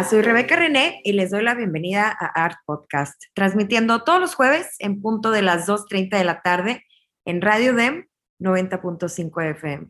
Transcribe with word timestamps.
Soy 0.00 0.22
Rebeca 0.22 0.56
René 0.56 1.02
y 1.04 1.12
les 1.12 1.30
doy 1.30 1.42
la 1.42 1.54
bienvenida 1.54 2.08
a 2.08 2.44
Art 2.44 2.56
Podcast, 2.64 3.24
transmitiendo 3.34 4.02
todos 4.02 4.18
los 4.20 4.34
jueves 4.34 4.74
en 4.78 5.02
punto 5.02 5.30
de 5.30 5.42
las 5.42 5.68
2.30 5.68 6.16
de 6.16 6.24
la 6.24 6.40
tarde 6.40 6.86
en 7.26 7.42
Radio 7.42 7.74
DEM 7.74 8.06
90.5 8.40 9.50
FM. 9.50 9.88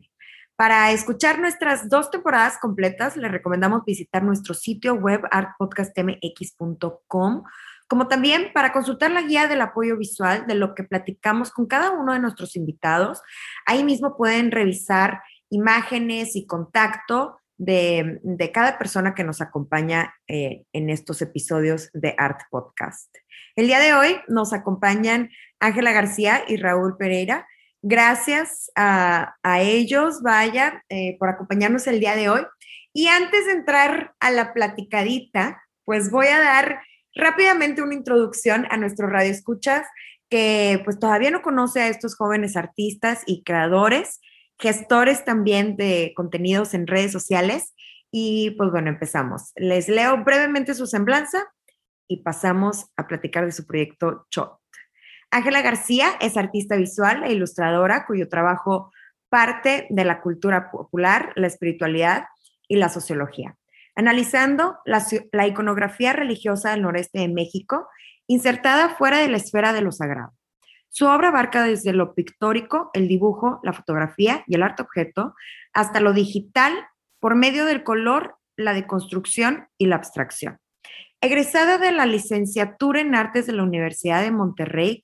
Para 0.57 0.91
escuchar 0.91 1.39
nuestras 1.39 1.87
dos 1.89 2.11
temporadas 2.11 2.57
completas, 2.59 3.15
les 3.15 3.31
recomendamos 3.31 3.85
visitar 3.85 4.23
nuestro 4.23 4.53
sitio 4.53 4.95
web 4.95 5.21
artpodcastmx.com, 5.31 7.43
como 7.87 8.09
también 8.09 8.51
para 8.53 8.73
consultar 8.73 9.09
la 9.09 9.21
guía 9.21 9.47
del 9.47 9.61
apoyo 9.61 9.95
visual 9.97 10.45
de 10.47 10.55
lo 10.55 10.75
que 10.75 10.83
platicamos 10.83 11.49
con 11.49 11.65
cada 11.65 11.91
uno 11.91 12.11
de 12.11 12.19
nuestros 12.19 12.57
invitados. 12.57 13.21
Ahí 13.65 13.85
mismo 13.85 14.17
pueden 14.17 14.51
revisar 14.51 15.21
imágenes 15.49 16.35
y 16.35 16.45
contacto 16.45 17.39
de, 17.57 18.19
cada 18.53 18.77
persona 18.77 19.13
que 19.13 19.23
nos 19.23 19.41
acompaña 19.41 20.13
eh, 20.27 20.63
en 20.73 20.89
estos 20.89 21.21
episodios 21.21 21.89
de 21.93 22.15
Art 22.17 22.41
Podcast. 22.49 23.15
El 23.55 23.67
día 23.67 23.79
de 23.79 23.93
hoy 23.93 24.17
nos 24.27 24.53
acompañan 24.53 25.29
Ángela 25.59 25.91
García 25.91 26.43
y 26.47 26.57
Raúl 26.57 26.97
Pereira. 26.97 27.47
Gracias 27.81 28.71
a, 28.75 29.35
ellos, 29.59 30.21
vaya, 30.21 30.83
eh, 30.89 31.17
por 31.19 31.29
acompañarnos 31.29 31.85
el 31.87 31.99
día 31.99 32.15
de 32.15 32.29
hoy. 32.29 32.41
Y 32.93 33.07
antes 33.07 33.45
de 33.45 33.53
entrar 33.53 34.13
a 34.19 34.31
la 34.31 34.53
platicadita, 34.53 35.63
pues 35.83 36.09
voy 36.11 36.27
a 36.27 36.39
dar 36.39 36.81
rápidamente 37.15 37.81
una 37.81 37.93
introducción 37.93 38.65
a 38.69 38.77
nuestro 38.77 39.07
radio 39.07 39.31
escuchas 39.31 39.85
que 40.29 40.81
pues 40.83 40.97
todavía 40.97 41.29
no 41.29 41.41
conoce 41.41 41.81
a 41.81 41.87
estos 41.89 42.15
jóvenes 42.15 42.55
artistas 42.55 43.21
y 43.27 43.43
creadores 43.43 44.19
gestores 44.63 45.25
también 45.25 45.75
de 45.75 46.13
contenidos 46.15 46.73
en 46.73 46.87
redes 46.87 47.11
sociales. 47.11 47.75
Y 48.11 48.51
pues 48.51 48.71
bueno, 48.71 48.89
empezamos. 48.89 49.51
Les 49.57 49.89
leo 49.89 50.23
brevemente 50.23 50.73
su 50.73 50.87
semblanza 50.87 51.43
y 52.07 52.23
pasamos 52.23 52.85
a 52.95 53.07
platicar 53.07 53.45
de 53.45 53.51
su 53.51 53.67
proyecto 53.67 54.25
Chot. 54.29 54.57
Ángela 55.31 55.61
García 55.61 56.11
es 56.21 56.37
artista 56.37 56.77
visual 56.77 57.23
e 57.23 57.33
ilustradora 57.33 58.05
cuyo 58.05 58.29
trabajo 58.29 58.91
parte 59.29 59.87
de 59.89 60.05
la 60.05 60.21
cultura 60.21 60.71
popular, 60.71 61.33
la 61.35 61.47
espiritualidad 61.47 62.25
y 62.67 62.77
la 62.77 62.87
sociología, 62.87 63.57
analizando 63.95 64.77
la, 64.85 65.03
la 65.31 65.47
iconografía 65.47 66.13
religiosa 66.13 66.71
del 66.71 66.83
noreste 66.83 67.19
de 67.19 67.29
México, 67.29 67.87
insertada 68.27 68.89
fuera 68.95 69.17
de 69.17 69.27
la 69.27 69.37
esfera 69.37 69.73
de 69.73 69.81
lo 69.81 69.91
sagrado. 69.91 70.33
Su 70.95 71.07
obra 71.07 71.29
abarca 71.29 71.63
desde 71.63 71.91
lo 71.91 72.13
pictórico, 72.13 72.91
el 72.93 73.07
dibujo, 73.07 73.59
la 73.63 73.73
fotografía 73.73 74.43
y 74.45 74.53
el 74.53 74.61
arte 74.61 74.83
objeto, 74.83 75.33
hasta 75.73 75.99
lo 75.99 76.13
digital 76.13 76.71
por 77.19 77.33
medio 77.33 77.65
del 77.65 77.83
color, 77.83 78.35
la 78.55 78.75
deconstrucción 78.75 79.65
y 79.79 79.87
la 79.87 79.95
abstracción. 79.95 80.59
Egresada 81.19 81.79
de 81.79 81.91
la 81.91 82.05
licenciatura 82.05 83.01
en 83.01 83.15
artes 83.15 83.47
de 83.47 83.53
la 83.53 83.63
Universidad 83.63 84.21
de 84.21 84.29
Monterrey, 84.29 85.03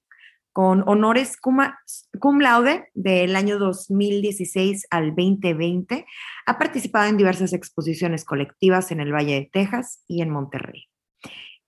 con 0.54 0.88
honores 0.88 1.38
cum, 1.38 2.40
laude 2.40 2.90
del 2.94 3.36
año 3.36 3.58
2016 3.58 4.86
al 4.92 5.16
2020, 5.16 6.06
ha 6.46 6.60
participado 6.60 7.10
en 7.10 7.18
diversas 7.18 7.52
exposiciones 7.52 8.26
colectivas 8.26 8.92
en 8.92 9.00
el 9.00 9.12
Valle 9.12 9.34
de 9.34 9.50
Texas 9.52 10.04
y 10.08 10.22
en 10.22 10.30
Monterrey. 10.30 10.89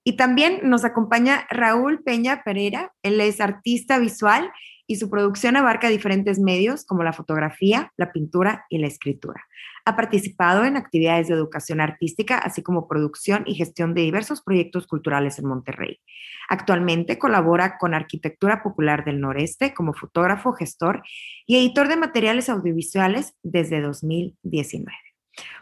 Y 0.04 0.16
también 0.16 0.60
nos 0.64 0.84
acompaña 0.84 1.46
Raúl 1.50 2.02
Peña 2.02 2.42
Pereira. 2.44 2.92
Él 3.02 3.20
es 3.20 3.40
artista 3.40 3.98
visual 3.98 4.50
y 4.86 4.96
su 4.96 5.08
producción 5.08 5.56
abarca 5.56 5.88
diferentes 5.88 6.38
medios 6.38 6.84
como 6.84 7.02
la 7.04 7.12
fotografía, 7.12 7.92
la 7.96 8.12
pintura 8.12 8.66
y 8.68 8.78
la 8.78 8.88
escritura. 8.88 9.46
Ha 9.84 9.96
participado 9.96 10.64
en 10.64 10.76
actividades 10.76 11.28
de 11.28 11.34
educación 11.34 11.80
artística, 11.80 12.38
así 12.38 12.62
como 12.62 12.88
producción 12.88 13.44
y 13.46 13.54
gestión 13.54 13.94
de 13.94 14.02
diversos 14.02 14.42
proyectos 14.42 14.86
culturales 14.86 15.38
en 15.38 15.46
Monterrey. 15.46 16.00
Actualmente 16.48 17.18
colabora 17.18 17.78
con 17.78 17.94
Arquitectura 17.94 18.62
Popular 18.62 19.04
del 19.04 19.20
Noreste 19.20 19.72
como 19.72 19.94
fotógrafo, 19.94 20.52
gestor 20.52 21.02
y 21.46 21.56
editor 21.56 21.88
de 21.88 21.96
materiales 21.96 22.48
audiovisuales 22.48 23.34
desde 23.42 23.80
2019. 23.80 24.92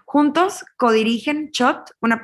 Juntos 0.04 0.64
codirigen 0.76 1.52
una, 2.00 2.20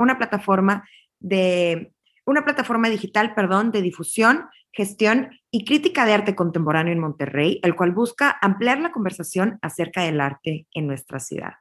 una 0.00 0.18
plataforma 0.18 0.88
de 1.20 1.92
una 2.26 2.44
plataforma 2.44 2.88
digital, 2.88 3.34
perdón, 3.34 3.70
de 3.70 3.82
difusión, 3.82 4.48
gestión 4.72 5.30
y 5.50 5.64
crítica 5.64 6.06
de 6.06 6.14
arte 6.14 6.34
contemporáneo 6.34 6.92
en 6.92 7.00
Monterrey, 7.00 7.60
el 7.62 7.76
cual 7.76 7.92
busca 7.92 8.36
ampliar 8.40 8.80
la 8.80 8.92
conversación 8.92 9.58
acerca 9.62 10.02
del 10.02 10.20
arte 10.20 10.66
en 10.74 10.86
nuestra 10.86 11.20
ciudad. 11.20 11.54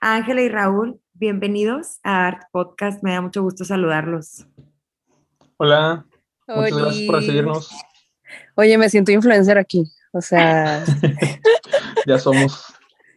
Ángela 0.00 0.42
y 0.42 0.48
Raúl, 0.48 1.00
bienvenidos 1.14 2.00
a 2.02 2.26
Art 2.26 2.42
Podcast. 2.52 3.02
Me 3.02 3.12
da 3.12 3.20
mucho 3.20 3.42
gusto 3.42 3.64
saludarlos. 3.64 4.46
Hola, 5.56 6.04
muchas 6.46 6.76
gracias 6.78 7.06
por 7.06 7.14
recibirnos. 7.16 7.70
Oye, 8.54 8.76
me 8.78 8.90
siento 8.90 9.12
influencer 9.12 9.58
aquí, 9.58 9.84
o 10.12 10.20
sea. 10.20 10.84
ya 12.06 12.18
somos. 12.18 12.64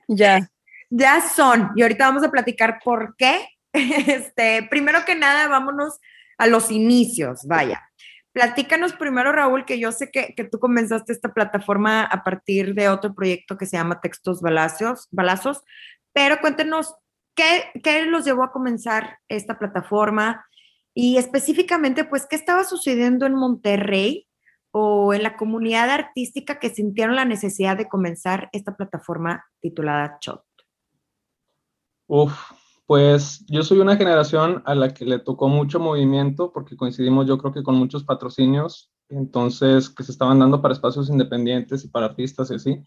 Ya. 0.08 0.50
Ya 0.90 1.22
son. 1.22 1.72
Y 1.76 1.82
ahorita 1.82 2.08
vamos 2.08 2.24
a 2.24 2.32
platicar 2.32 2.80
por 2.84 3.16
qué 3.18 3.48
Este, 4.08 4.68
primero 4.70 5.06
que 5.06 5.16
nada, 5.16 5.48
vámonos 5.48 6.00
a 6.38 6.48
los 6.48 6.72
inicios, 6.72 7.46
vaya. 7.46 7.90
Platícanos 8.32 8.94
primero, 8.94 9.32
Raúl, 9.32 9.66
que 9.66 9.80
yo 9.80 9.92
sé 9.92 10.12
que, 10.12 10.34
tú 10.52 10.60
comenzaste 10.60 11.12
esta 11.12 11.34
plataforma 11.34 12.04
a 12.04 12.24
partir 12.24 12.76
de 12.76 12.90
otro 12.90 13.14
proyecto 13.14 13.58
que 13.58 13.66
se 13.66 13.78
llama 13.78 14.02
Textos 14.02 14.42
Balazos, 14.42 15.08
Balazos, 15.12 15.64
pero 16.14 16.40
cuéntenos, 16.40 16.96
¿qué, 17.36 17.66
¿qué 17.84 18.06
los 18.06 18.26
llevó 18.26 18.44
a 18.44 18.52
comenzar 18.52 19.18
esta 19.28 19.58
plataforma? 19.58 20.46
Y 20.94 21.18
específicamente, 21.18 22.04
pues, 22.04 22.28
¿qué 22.28 22.36
estaba 22.36 22.64
sucediendo 22.64 23.26
en 23.26 23.34
Monterrey 23.34 24.28
o 24.72 25.14
en 25.14 25.24
la 25.24 25.36
comunidad 25.36 25.90
artística 25.90 26.60
que 26.60 26.70
sintieron 26.70 27.16
la 27.16 27.26
necesidad 27.26 27.78
de 27.78 27.90
comenzar 27.90 28.50
esta 28.52 28.76
plataforma 28.76 29.46
titulada 29.60 30.18
Chot? 30.20 30.44
Uf, 32.08 32.34
pues 32.90 33.46
yo 33.46 33.62
soy 33.62 33.78
una 33.82 33.98
generación 33.98 34.64
a 34.66 34.74
la 34.74 34.96
que 34.96 35.06
le 35.06 35.20
tocó 35.20 35.48
mucho 35.48 35.80
movimiento 35.80 36.52
porque 36.52 36.76
coincidimos 36.76 37.28
yo 37.28 37.38
creo 37.38 37.54
que 37.54 37.62
con 37.62 37.76
muchos 37.76 38.04
patrocinios, 38.04 38.90
entonces 39.10 39.92
que 39.92 40.02
se 40.02 40.12
estaban 40.12 40.40
dando 40.40 40.60
para 40.60 40.74
espacios 40.74 41.08
independientes 41.08 41.86
y 41.86 41.90
para 41.90 42.08
artistas 42.08 42.50
y 42.50 42.56
así. 42.56 42.84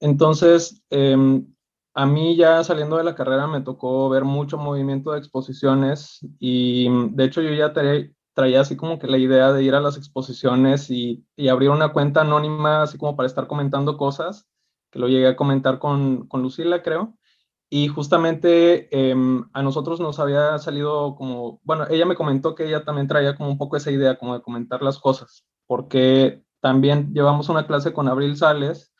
Entonces, 0.00 0.82
em, 0.88 1.46
a 1.92 2.06
mí 2.06 2.36
ya 2.36 2.64
saliendo 2.64 2.96
de 2.96 3.04
la 3.04 3.14
carrera 3.14 3.46
me 3.46 3.60
tocó 3.60 4.08
ver 4.08 4.24
mucho 4.24 4.56
movimiento 4.56 5.12
de 5.12 5.18
exposiciones 5.18 6.20
y 6.38 6.88
de 7.10 7.24
hecho 7.24 7.42
yo 7.42 7.52
ya 7.52 7.74
traía, 7.74 8.10
traía 8.32 8.62
así 8.62 8.76
como 8.76 8.98
que 8.98 9.08
la 9.08 9.18
idea 9.18 9.52
de 9.52 9.62
ir 9.62 9.74
a 9.74 9.82
las 9.82 9.98
exposiciones 9.98 10.90
y, 10.90 11.26
y, 11.36 11.48
abrir 11.48 11.68
una 11.68 11.92
cuenta 11.92 12.22
anónima 12.22 12.82
así 12.82 12.96
como 12.96 13.14
para 13.14 13.26
estar 13.26 13.46
comentando 13.46 13.98
cosas, 13.98 14.48
que 14.90 14.98
lo 14.98 15.06
llegué 15.06 15.28
a 15.28 15.36
comentar 15.36 15.78
con, 15.78 16.26
con 16.28 16.40
Lucila 16.40 16.82
creo. 16.82 17.17
Y 17.70 17.88
justamente 17.88 18.88
em, 19.10 19.44
a 19.52 19.62
nosotros 19.62 20.00
nos 20.00 20.18
había 20.18 20.58
salido 20.58 21.14
como, 21.16 21.60
bueno, 21.64 21.86
ella 21.90 22.06
me 22.06 22.14
comentó 22.14 22.54
que 22.54 22.66
ella 22.66 22.84
también 22.84 23.08
traía 23.08 23.36
como 23.36 23.50
un 23.50 23.58
poco 23.58 23.76
esa 23.76 23.90
idea, 23.90 24.16
como 24.18 24.34
de 24.34 24.42
comentar 24.42 24.82
las 24.82 24.98
cosas, 24.98 25.44
porque 25.66 26.42
también 26.60 27.12
llevamos 27.12 27.50
una 27.50 27.66
clase 27.66 27.92
con 27.92 28.08
Abril 28.08 28.36
Sales 28.36 28.94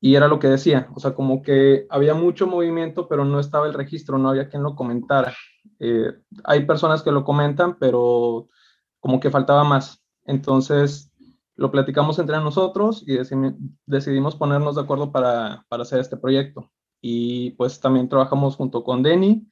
y 0.00 0.16
era 0.16 0.28
lo 0.28 0.38
que 0.38 0.48
decía, 0.48 0.88
o 0.94 1.00
sea, 1.00 1.14
como 1.14 1.40
que 1.42 1.86
había 1.88 2.14
mucho 2.14 2.46
movimiento, 2.46 3.08
pero 3.08 3.24
no 3.24 3.40
estaba 3.40 3.66
el 3.66 3.72
registro, 3.72 4.18
no 4.18 4.28
había 4.28 4.50
quien 4.50 4.62
lo 4.62 4.76
comentara. 4.76 5.34
Eh, 5.78 6.12
hay 6.44 6.66
personas 6.66 7.02
que 7.02 7.10
lo 7.10 7.24
comentan, 7.24 7.78
pero 7.78 8.48
como 9.00 9.18
que 9.18 9.30
faltaba 9.30 9.64
más. 9.64 10.04
Entonces, 10.26 11.10
lo 11.56 11.70
platicamos 11.70 12.18
entre 12.18 12.36
nosotros 12.36 13.02
y 13.06 13.16
decidimos 13.86 14.36
ponernos 14.36 14.74
de 14.74 14.82
acuerdo 14.82 15.10
para, 15.10 15.64
para 15.68 15.84
hacer 15.84 16.00
este 16.00 16.18
proyecto 16.18 16.70
y 17.06 17.50
pues 17.50 17.80
también 17.80 18.08
trabajamos 18.08 18.56
junto 18.56 18.82
con 18.82 19.02
Denny, 19.02 19.46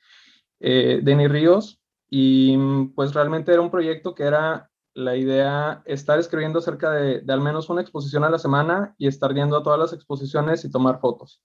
eh, 0.59 1.01
Denny 1.03 1.29
Ríos, 1.29 1.83
y 2.09 2.57
pues 2.95 3.13
realmente 3.13 3.53
era 3.53 3.61
un 3.61 3.71
proyecto 3.71 4.15
que 4.15 4.23
era 4.23 4.71
la 4.95 5.17
idea 5.17 5.83
estar 5.85 6.19
escribiendo 6.19 6.61
acerca 6.61 6.91
de, 6.93 7.23
al 7.29 7.43
menos 7.43 7.69
una 7.69 7.83
exposición 7.83 8.25
a 8.25 8.31
la 8.31 8.39
semana 8.39 8.95
y 8.97 9.07
estar 9.07 9.35
yendo 9.35 9.59
a 9.59 9.63
todas 9.63 9.79
las 9.79 9.93
exposiciones 9.93 10.65
y 10.65 10.71
tomar 10.71 10.99
fotos. 10.99 11.43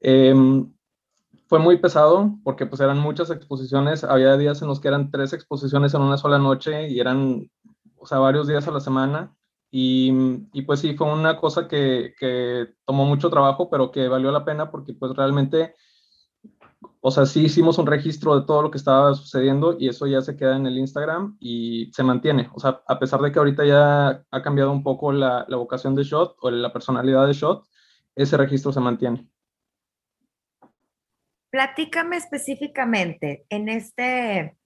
Em, 0.00 0.74
fue 1.46 1.60
muy 1.60 1.76
pesado 1.76 2.36
porque 2.42 2.66
pues 2.66 2.80
eran 2.80 2.98
muchas 2.98 3.30
exposiciones, 3.30 4.02
había 4.02 4.36
días 4.36 4.60
en 4.62 4.66
los 4.66 4.80
que 4.80 4.88
eran 4.88 5.12
tres 5.12 5.32
exposiciones 5.32 5.94
en 5.94 6.02
una 6.02 6.18
sola 6.18 6.40
noche 6.40 6.88
y 6.88 6.98
eran, 6.98 7.48
o 7.96 8.06
sea, 8.06 8.18
varios 8.18 8.48
días 8.48 8.66
a 8.66 8.72
la 8.72 8.80
semana. 8.80 9.36
Y, 9.70 10.62
pues 10.62 10.80
sí, 10.80 10.94
fue 10.94 11.12
una 11.12 11.36
cosa 11.36 11.68
que, 11.68 12.14
que, 12.18 12.68
tomó 12.86 13.04
mucho 13.04 13.28
trabajo, 13.28 13.68
pero 13.68 13.90
que 13.90 14.08
valió 14.08 14.30
la 14.30 14.44
pena 14.44 14.70
porque 14.70 14.94
pues 14.94 15.14
realmente, 15.14 15.74
o 17.00 17.10
sea, 17.10 17.26
sí 17.26 17.44
hicimos 17.44 17.78
un 17.78 17.86
registro 17.86 18.38
de 18.38 18.46
todo 18.46 18.62
lo 18.62 18.70
que 18.70 18.78
estaba 18.78 19.14
sucediendo 19.14 19.76
y 19.78 19.88
eso 19.88 20.06
ya 20.06 20.22
se 20.22 20.36
queda 20.36 20.56
en 20.56 20.66
el 20.66 20.78
Instagram 20.78 21.36
y 21.38 21.90
se 21.92 22.02
mantiene. 22.02 22.48
O 22.54 22.60
sea, 22.60 22.82
a 22.86 22.98
pesar 22.98 23.20
de 23.20 23.30
que 23.30 23.38
ahorita 23.38 23.66
ya 23.66 24.24
ha 24.30 24.42
cambiado 24.42 24.72
un 24.72 24.82
poco 24.82 25.12
la, 25.12 25.44
la 25.48 25.56
vocación 25.56 25.94
de 25.94 26.04
Shot 26.04 26.36
o 26.40 26.50
la 26.50 26.72
personalidad 26.72 27.26
de 27.26 27.34
Shot, 27.34 27.64
ese 28.16 28.36
registro 28.36 28.72
se 28.72 28.80
mantiene. 28.80 29.28
Platícame 31.50 32.16
específicamente 32.16 33.46
en 33.48 33.68
este, 33.70 34.57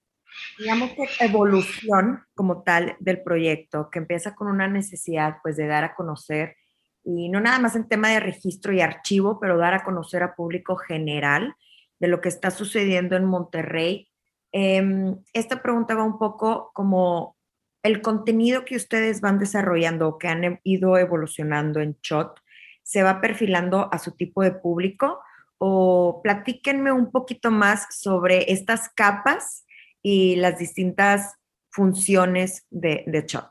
digamos 0.59 0.91
que 0.93 1.25
evolución 1.25 2.25
como 2.35 2.63
tal 2.63 2.97
del 3.01 3.23
proyecto, 3.23 3.89
que 3.91 3.99
empieza 3.99 4.35
con 4.35 4.49
una 4.49 4.69
necesidad 4.69 5.37
pues 5.43 5.57
de 5.57 5.67
dar 5.67 5.85
a 5.85 5.95
conocer, 5.95 6.57
y 7.05 7.29
no 7.29 7.41
nada 7.41 7.59
más 7.59 7.75
en 7.75 7.89
tema 7.89 8.11
de 8.11 8.21
registro 8.21 8.73
y 8.73 8.81
archivo, 8.81 9.41
pero 9.41 9.59
dar 9.59 9.75
a 9.75 9.83
conocer 9.83 10.23
a 10.23 10.35
público 10.35 10.77
general 10.77 11.55
de 11.99 12.09
lo 12.09 12.21
que 12.21 12.29
está 12.29 12.51
sucediendo 12.51 13.17
en 13.17 13.25
Monterrey. 13.25 14.09
Em, 14.53 15.17
esta 15.33 15.63
pregunta 15.63 15.95
va 15.95 16.05
un 16.05 16.19
poco 16.19 16.71
como 16.75 17.37
el 17.83 18.03
contenido 18.03 18.65
que 18.65 18.77
ustedes 18.77 19.21
van 19.21 19.39
desarrollando 19.39 20.09
o 20.09 20.19
que 20.19 20.29
han 20.29 20.61
ido 20.63 20.97
evolucionando 20.97 21.81
en 21.81 21.99
Shot, 22.03 22.39
¿se 22.85 23.03
va 23.03 23.21
perfilando 23.21 23.89
a 23.93 23.99
su 23.99 24.13
tipo 24.13 24.43
de 24.43 24.53
público? 24.53 25.19
o 25.65 26.21
platíquenme 26.25 26.91
un 26.91 27.13
poquito 27.13 27.53
más 27.53 27.87
sobre 27.91 28.51
estas 28.51 28.89
capas 28.89 29.65
y 30.03 30.37
las 30.37 30.59
distintas 30.59 31.37
funciones 31.71 32.67
de, 32.71 33.05
de 33.07 33.25
Shot. 33.27 33.51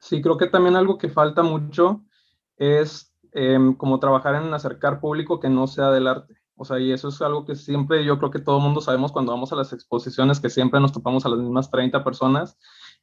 Sí, 0.00 0.22
creo 0.22 0.36
que 0.36 0.46
también 0.46 0.76
algo 0.76 0.98
que 0.98 1.08
falta 1.08 1.42
mucho 1.42 2.04
es 2.56 3.14
em, 3.32 3.74
como 3.74 4.00
trabajar 4.00 4.34
en 4.34 4.52
acercar 4.52 5.00
público 5.00 5.40
que 5.40 5.48
no 5.48 5.66
sea 5.66 5.90
del 5.90 6.06
arte. 6.06 6.34
O 6.56 6.64
sea, 6.64 6.80
y 6.80 6.92
eso 6.92 7.08
es 7.08 7.22
algo 7.22 7.44
que 7.44 7.54
siempre 7.54 8.04
yo 8.04 8.18
creo 8.18 8.30
que 8.30 8.40
todo 8.40 8.58
el 8.58 8.64
mundo 8.64 8.80
sabemos 8.80 9.12
cuando 9.12 9.32
vamos 9.32 9.52
a 9.52 9.56
las 9.56 9.72
exposiciones, 9.72 10.40
que 10.40 10.50
siempre 10.50 10.80
nos 10.80 10.92
topamos 10.92 11.24
a 11.24 11.28
las 11.28 11.38
mismas 11.38 11.70
30 11.70 12.02
personas. 12.02 12.58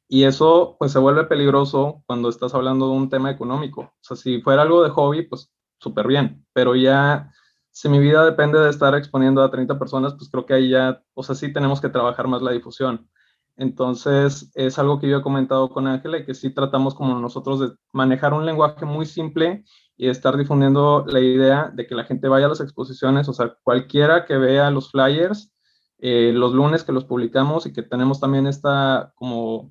Y 0.08 0.24
eso 0.24 0.76
pues 0.78 0.92
se 0.92 0.98
vuelve 0.98 1.24
peligroso 1.24 2.02
cuando 2.06 2.28
estás 2.28 2.54
hablando 2.54 2.88
de 2.88 2.96
un 2.96 3.08
tema 3.08 3.30
económico. 3.30 3.80
O 3.80 4.02
sea, 4.02 4.16
si 4.16 4.40
fuera 4.42 4.62
algo 4.62 4.82
de 4.82 4.90
hobby, 4.90 5.22
pues 5.22 5.50
súper 5.78 6.06
bien. 6.06 6.46
Pero 6.52 6.76
ya 6.76 7.32
si 7.76 7.90
mi 7.90 7.98
vida 7.98 8.24
depende 8.24 8.58
de 8.58 8.70
estar 8.70 8.94
exponiendo 8.94 9.42
a 9.42 9.50
30 9.50 9.78
personas, 9.78 10.14
pues 10.14 10.30
creo 10.30 10.46
que 10.46 10.54
ahí 10.54 10.70
ya, 10.70 11.02
o 11.12 11.22
sea, 11.22 11.34
sí 11.34 11.52
tenemos 11.52 11.78
que 11.78 11.90
trabajar 11.90 12.26
más 12.26 12.40
la 12.40 12.52
difusión. 12.52 13.06
Entonces, 13.54 14.50
es 14.54 14.78
algo 14.78 14.98
que 14.98 15.10
yo 15.10 15.18
he 15.18 15.22
comentado 15.22 15.68
con 15.68 15.86
Ángela 15.86 16.16
y 16.16 16.24
que 16.24 16.32
sí 16.32 16.48
tratamos 16.54 16.94
como 16.94 17.20
nosotros 17.20 17.60
de 17.60 17.76
manejar 17.92 18.32
un 18.32 18.46
lenguaje 18.46 18.86
muy 18.86 19.04
simple 19.04 19.62
y 19.94 20.08
estar 20.08 20.38
difundiendo 20.38 21.04
la 21.06 21.20
idea 21.20 21.70
de 21.70 21.86
que 21.86 21.94
la 21.94 22.04
gente 22.04 22.28
vaya 22.28 22.46
a 22.46 22.48
las 22.48 22.62
exposiciones, 22.62 23.28
o 23.28 23.34
sea, 23.34 23.54
cualquiera 23.62 24.24
que 24.24 24.38
vea 24.38 24.70
los 24.70 24.90
flyers, 24.90 25.52
eh, 25.98 26.32
los 26.32 26.54
lunes 26.54 26.82
que 26.82 26.92
los 26.92 27.04
publicamos 27.04 27.66
y 27.66 27.74
que 27.74 27.82
tenemos 27.82 28.20
también 28.20 28.46
esta 28.46 29.12
como 29.16 29.68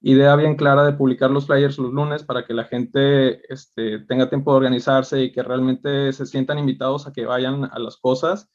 idea 0.00 0.36
bien 0.36 0.56
clara 0.56 0.84
de 0.84 0.92
publicar 0.92 1.30
los 1.30 1.46
flyers 1.46 1.78
los 1.78 1.92
lunes 1.92 2.22
para 2.22 2.44
que 2.44 2.54
la 2.54 2.64
gente 2.64 3.42
este, 3.52 4.00
tenga 4.00 4.28
tiempo 4.28 4.52
de 4.52 4.58
organizarse 4.58 5.22
y 5.22 5.32
que 5.32 5.42
realmente 5.42 6.12
se 6.12 6.26
sientan 6.26 6.58
invitados 6.58 7.06
a 7.06 7.12
que 7.12 7.26
vayan 7.26 7.64
a 7.64 7.78
las 7.78 7.96
cosas, 7.96 8.50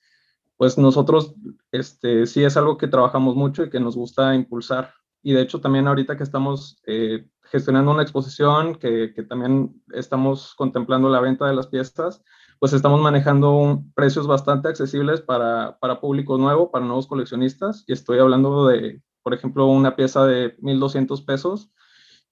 pues 0.57 0.78
nosotros 0.78 1.36
este, 1.72 2.25
sí 2.25 2.44
es 2.44 2.56
algo 2.56 2.78
que 2.78 2.88
trabajamos 2.88 3.36
mucho 3.36 3.63
y 3.63 3.69
que 3.69 3.80
nos 3.80 3.95
gusta 3.95 4.34
impulsar. 4.36 4.94
Y 5.22 5.34
de 5.34 5.42
hecho 5.42 5.60
también 5.60 5.88
ahorita 5.88 6.18
que 6.18 6.24
estamos 6.24 6.81
eh, 6.86 7.28
gestionando 7.44 7.92
una 7.92 8.04
exposición, 8.04 8.75
que, 8.75 9.10
también 9.28 9.81
estamos 9.94 10.54
contemplando 10.56 11.10
la 11.10 11.19
venta 11.19 11.46
de 11.48 11.56
las 11.56 11.68
piezas, 11.68 12.24
pues 12.60 12.72
estamos 12.74 13.01
manejando 13.01 13.84
precios 13.96 14.28
bastante 14.28 14.69
accesibles 14.69 15.22
para, 15.22 15.78
para 15.80 16.00
público 16.00 16.38
nuevo, 16.38 16.72
para 16.72 16.86
nuevos 16.86 17.07
coleccionistas. 17.07 17.84
Y 17.88 17.94
estoy 17.94 18.19
hablando 18.19 18.68
de 18.68 19.01
por 19.24 19.34
ejemplo, 19.34 19.68
una 19.68 19.96
pieza 19.96 20.25
de 20.25 20.58
1.200 20.58 21.25
pesos 21.25 21.72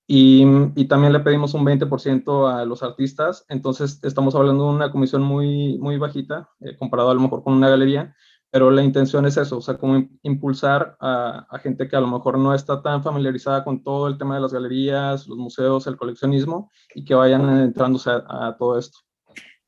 y, 0.08 0.44
y, 0.76 0.86
también 0.86 1.14
le 1.14 1.22
pedimos 1.22 1.54
un 1.54 1.66
20% 1.66 2.54
a 2.54 2.66
los 2.66 2.84
artistas, 2.84 3.46
entonces 3.48 4.00
estamos 4.04 4.36
hablando 4.36 4.66
de 4.66 4.76
una 4.76 4.92
comisión 4.92 5.22
muy, 5.22 5.78
muy 5.78 5.98
bajita, 5.98 6.50
eh, 6.60 6.76
comparado 6.78 7.12
a 7.12 7.14
lo 7.14 7.22
mejor 7.22 7.44
con 7.44 7.54
una 7.54 7.70
galería, 7.70 8.14
pero 8.50 8.72
la 8.72 8.84
intención 8.84 9.26
es 9.26 9.38
eso, 9.38 9.60
o 9.60 9.62
sea, 9.62 9.78
como 9.78 10.06
impulsar 10.24 10.98
a, 11.00 11.48
a, 11.50 11.60
gente 11.60 11.88
que 11.88 11.96
a 11.96 12.02
lo 12.02 12.08
mejor 12.08 12.38
no 12.38 12.54
está 12.54 12.82
tan 12.82 13.02
familiarizada 13.04 13.64
con 13.64 13.84
todo 13.84 14.10
el 14.10 14.18
tema 14.18 14.36
de 14.36 14.42
las 14.42 14.52
galerías, 14.52 15.28
los 15.28 15.38
museos, 15.38 15.88
el 15.88 15.96
coleccionismo, 15.96 16.70
y 16.94 17.06
que 17.06 17.16
vayan 17.16 17.48
entrándose 17.60 18.10
a, 18.10 18.48
a 18.48 18.58
todo 18.58 18.78
esto. 18.78 19.00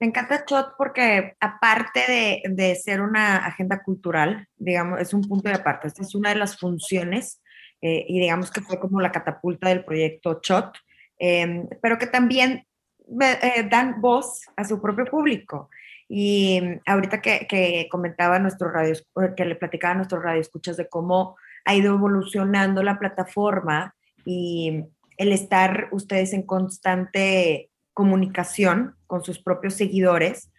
Me 0.03 0.07
encanta 0.07 0.43
Shot 0.45 0.73
porque 0.77 1.37
aparte 1.39 2.01
de, 2.05 2.41
de, 2.49 2.75
ser 2.75 2.99
una 2.99 3.37
agenda 3.45 3.81
cultural, 3.81 4.49
digamos, 4.57 4.99
es 4.99 5.13
un 5.13 5.21
punto 5.21 5.47
de 5.47 5.55
aparte. 5.55 5.87
Esta 5.87 6.01
es 6.01 6.13
una 6.13 6.27
de 6.27 6.35
las 6.35 6.57
funciones 6.57 7.41
eh, 7.81 8.03
y 8.09 8.19
digamos 8.19 8.51
que 8.51 8.59
fue 8.59 8.81
como 8.81 8.99
la 8.99 9.13
catapulta 9.13 9.69
del 9.69 9.85
proyecto 9.85 10.41
Shot, 10.43 10.75
eh, 11.19 11.69
pero 11.81 11.97
que 11.97 12.07
también 12.07 12.67
eh, 13.21 13.65
dan 13.71 14.01
voz 14.01 14.41
a 14.57 14.65
su 14.65 14.81
propio 14.81 15.05
público. 15.05 15.69
Y 16.09 16.59
ahorita 16.85 17.21
que, 17.21 17.47
que 17.47 17.87
comentaba 17.89 18.39
nuestro 18.39 18.69
radio, 18.71 18.93
que 19.37 19.45
le 19.45 19.55
platicaba 19.55 19.93
a 19.93 19.97
nuestro 19.97 20.19
radio 20.19 20.41
escuchas 20.41 20.75
de 20.75 20.89
cómo 20.89 21.37
ha 21.63 21.75
ido 21.75 21.95
evolucionando 21.95 22.83
la 22.83 22.99
plataforma 22.99 23.95
y 24.25 24.83
el 25.15 25.31
estar 25.31 25.87
ustedes 25.93 26.33
en 26.33 26.43
constante 26.43 27.69
comunicación 27.93 28.95
con 29.07 29.23
sus 29.23 29.41
propios 29.41 29.75
seguidores, 29.75 30.51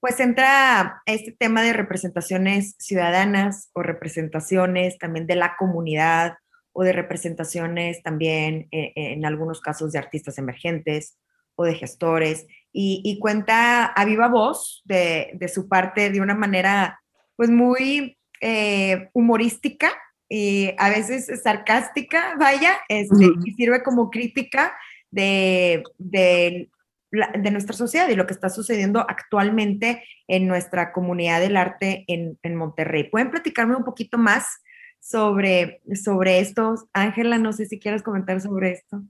pues 0.00 0.20
entra 0.20 1.02
este 1.06 1.32
tema 1.32 1.62
de 1.62 1.72
representaciones 1.72 2.76
ciudadanas 2.78 3.70
o 3.72 3.82
representaciones 3.82 4.98
también 4.98 5.26
de 5.26 5.36
la 5.36 5.56
comunidad 5.58 6.34
o 6.72 6.84
de 6.84 6.92
representaciones 6.92 8.02
también 8.02 8.68
eh, 8.70 8.92
en, 8.94 9.24
algunos 9.24 9.60
casos 9.60 9.92
de 9.92 9.98
artistas 9.98 10.38
emergentes 10.38 11.16
o 11.54 11.64
de 11.64 11.74
gestores 11.74 12.46
y, 12.70 13.18
cuenta 13.18 13.86
a 13.86 14.04
viva 14.04 14.28
voz 14.28 14.82
de, 14.84 15.30
de, 15.34 15.48
su 15.48 15.68
parte 15.68 16.10
de 16.10 16.20
una 16.20 16.34
manera 16.34 17.00
pues 17.34 17.48
muy 17.48 18.18
eh, 18.42 19.08
humorística 19.14 19.90
y 20.28 20.72
a 20.78 20.90
veces 20.90 21.30
sarcástica, 21.42 22.34
vaya, 22.38 22.76
este, 22.88 23.28
y 23.44 23.52
sirve 23.52 23.82
como 23.82 24.10
crítica 24.10 24.76
de, 25.10 25.82
de, 25.98 26.68
de 27.10 27.50
nuestra 27.50 27.74
sociedad 27.74 28.08
y 28.08 28.16
lo 28.16 28.26
que 28.26 28.34
está 28.34 28.48
sucediendo 28.48 29.00
actualmente 29.00 30.02
en 30.26 30.46
nuestra 30.46 30.92
comunidad 30.92 31.40
del 31.40 31.56
arte 31.56 32.04
en, 32.08 32.38
en 32.42 32.56
Monterrey. 32.56 33.04
¿Pueden 33.04 33.30
platicarme 33.30 33.76
un 33.76 33.84
poquito 33.84 34.18
más 34.18 34.58
sobre, 34.98 35.80
sobre 35.94 36.40
esto? 36.40 36.74
Ángela, 36.92 37.38
no 37.38 37.52
sé 37.52 37.66
si 37.66 37.78
quieres 37.78 38.02
comentar 38.02 38.40
sobre 38.40 38.72
esto. 38.72 39.02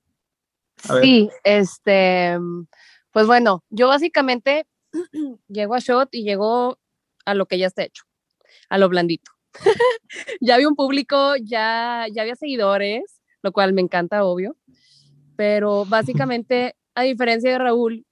Sí, 1.00 1.30
este, 1.42 2.38
pues 3.10 3.26
bueno, 3.26 3.64
yo 3.70 3.88
básicamente 3.88 4.66
llego 5.48 5.74
a 5.74 5.78
Shot 5.78 6.10
y 6.12 6.22
llego 6.22 6.78
a 7.24 7.34
lo 7.34 7.46
que 7.46 7.58
ya 7.58 7.66
está 7.66 7.82
hecho, 7.82 8.04
a 8.68 8.78
lo 8.78 8.88
blandito. 8.88 9.32
ya 10.40 10.54
había 10.54 10.68
un 10.68 10.76
público, 10.76 11.34
ya, 11.36 12.06
ya 12.12 12.22
había 12.22 12.36
seguidores, 12.36 13.22
lo 13.42 13.52
cual 13.52 13.72
me 13.72 13.80
encanta, 13.80 14.24
obvio, 14.24 14.56
pero 15.36 15.84
básicamente 15.88 16.76
a 16.96 17.02
diferencia 17.02 17.52
de 17.52 17.58
Raúl, 17.58 18.06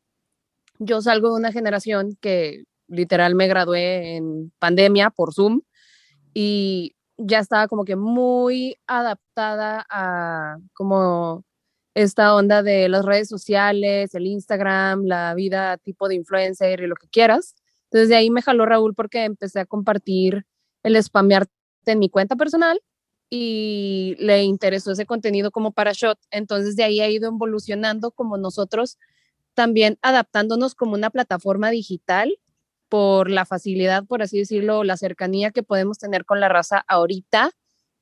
yo 0.78 1.00
salgo 1.00 1.30
de 1.30 1.40
una 1.40 1.52
generación 1.52 2.16
que 2.20 2.64
literal 2.86 3.34
me 3.34 3.48
gradué 3.48 4.16
en 4.16 4.52
pandemia 4.58 5.10
por 5.10 5.32
Zoom 5.32 5.62
y 6.34 6.94
ya 7.16 7.38
estaba 7.38 7.66
como 7.66 7.84
que 7.84 7.96
muy 7.96 8.76
adaptada 8.86 9.86
a 9.88 10.58
como 10.74 11.44
esta 11.94 12.34
onda 12.34 12.62
de 12.62 12.88
las 12.88 13.04
redes 13.06 13.28
sociales, 13.28 14.14
el 14.14 14.26
Instagram, 14.26 15.04
la 15.04 15.34
vida 15.34 15.78
tipo 15.78 16.08
de 16.08 16.16
influencer 16.16 16.80
y 16.80 16.86
lo 16.86 16.96
que 16.96 17.08
quieras. 17.08 17.54
Entonces 17.84 18.10
de 18.10 18.16
ahí 18.16 18.30
me 18.30 18.42
jaló 18.42 18.66
Raúl 18.66 18.94
porque 18.94 19.24
empecé 19.24 19.60
a 19.60 19.66
compartir 19.66 20.44
el 20.82 21.02
spamearte 21.02 21.52
en 21.86 22.00
mi 22.00 22.10
cuenta 22.10 22.36
personal 22.36 22.80
y 23.30 24.16
le 24.18 24.42
interesó 24.42 24.92
ese 24.92 25.06
contenido 25.06 25.50
como 25.50 25.72
para 25.72 25.92
Shot. 25.92 26.18
Entonces 26.30 26.76
de 26.76 26.84
ahí 26.84 27.00
ha 27.00 27.08
ido 27.08 27.28
evolucionando 27.28 28.10
como 28.10 28.36
nosotros 28.36 28.98
también 29.54 29.98
adaptándonos 30.02 30.74
como 30.74 30.94
una 30.94 31.10
plataforma 31.10 31.70
digital 31.70 32.38
por 32.88 33.30
la 33.30 33.44
facilidad, 33.46 34.04
por 34.04 34.22
así 34.22 34.38
decirlo, 34.38 34.84
la 34.84 34.96
cercanía 34.96 35.50
que 35.50 35.62
podemos 35.62 35.98
tener 35.98 36.24
con 36.24 36.40
la 36.40 36.48
raza 36.48 36.84
ahorita, 36.88 37.50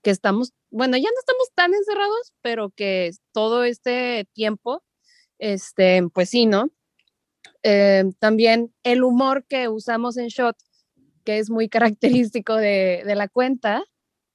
que 0.03 0.11
estamos, 0.11 0.53
bueno, 0.71 0.97
ya 0.97 1.09
no 1.09 1.19
estamos 1.19 1.51
tan 1.55 1.75
encerrados, 1.75 2.35
pero 2.43 2.71
que 2.71 3.11
todo 3.33 3.65
este 3.65 4.27
tiempo, 4.33 4.83
este, 5.39 6.03
pues 6.13 6.31
sí, 6.31 6.47
¿no? 6.47 6.71
Eh, 7.63 8.05
también 8.19 8.75
el 8.83 9.05
humor 9.05 9.45
que 9.47 9.69
usamos 9.69 10.17
en 10.17 10.29
Shot 10.29 10.57
que 11.25 11.39
es 11.39 11.51
muy 11.51 11.69
característico 12.31 12.57
de, 12.57 13.03
de 13.05 13.15
la 13.15 13.29
cuenta, 13.29 13.85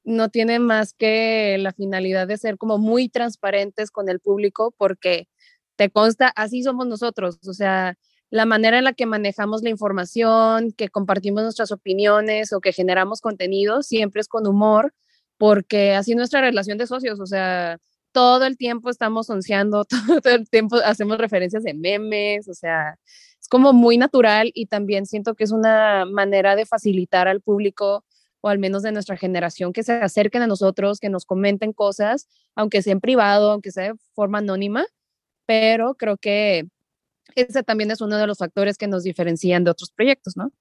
no 0.07 0.29
tiene 0.29 0.59
más 0.59 0.93
que 0.93 1.57
la 1.59 1.73
finalidad 1.73 2.27
de 2.27 2.37
ser 2.37 2.57
como 2.57 2.77
muy 2.77 3.09
transparentes 3.09 3.91
con 3.91 4.07
el 4.07 4.21
público 4.21 4.73
porque 4.77 5.27
te 5.75 5.89
consta, 5.89 6.29
así 6.29 6.63
somos 6.63 6.87
nosotros, 6.87 7.39
o 7.45 7.53
sea, 7.53 7.97
la 8.29 8.45
manera 8.45 8.77
en 8.77 8.85
la 8.85 8.93
que 8.93 9.05
manejamos 9.05 9.63
la 9.63 9.69
información, 9.69 10.71
que 10.71 10.87
compartimos 10.87 11.43
nuestras 11.43 11.73
opiniones 11.73 12.53
o 12.53 12.61
que 12.61 12.71
generamos 12.71 13.19
contenido, 13.19 13.83
siempre 13.83 14.21
es 14.21 14.29
con 14.29 14.47
humor, 14.47 14.93
porque 15.37 15.93
así 15.93 16.15
nuestra 16.15 16.39
relación 16.39 16.77
de 16.77 16.87
socios, 16.87 17.19
o 17.19 17.25
sea, 17.25 17.77
todo 18.13 18.45
el 18.45 18.57
tiempo 18.57 18.89
estamos 18.89 19.29
onceando, 19.29 19.83
todo, 20.23 20.35
el 20.35 20.49
tiempo 20.49 20.77
hacemos 20.85 21.17
referencias 21.17 21.63
de 21.63 21.73
memes, 21.73 22.47
o 22.47 22.53
sea, 22.53 22.97
es 23.41 23.49
como 23.49 23.73
muy 23.73 23.97
natural 23.97 24.51
y 24.53 24.67
también 24.67 25.05
siento 25.05 25.35
que 25.35 25.43
es 25.43 25.51
una 25.51 26.05
manera 26.05 26.55
de 26.55 26.65
facilitar 26.65 27.27
al 27.27 27.41
público 27.41 28.05
o 28.47 28.49
al 28.49 28.59
menos 28.59 28.81
de 28.81 28.93
nuestra 28.93 29.17
generación 29.17 29.73
que 29.73 29.83
se 29.83 29.91
acerquen 29.91 30.41
a 30.41 30.47
nosotros, 30.47 30.99
que 30.99 31.09
nos 31.09 31.25
comenten 31.25 31.73
cosas, 31.73 32.29
aunque 32.55 32.81
sea 32.81 32.93
en 32.93 33.01
privado, 33.01 33.51
aunque 33.51 33.71
sea 33.71 33.91
de 33.91 33.99
forma 34.13 34.37
anónima, 34.37 34.85
pero 35.45 35.95
creo 35.95 36.17
que 36.17 36.67
ese 37.35 37.61
también 37.63 37.91
es 37.91 37.99
uno 37.99 38.15
de 38.17 38.25
los 38.25 38.37
factores 38.37 38.77
que 38.77 38.87
nos 38.87 39.03
diferencian 39.03 39.65
de 39.65 39.71
otros 39.71 39.91
proyectos, 39.91 40.37
¿no? 40.37 40.51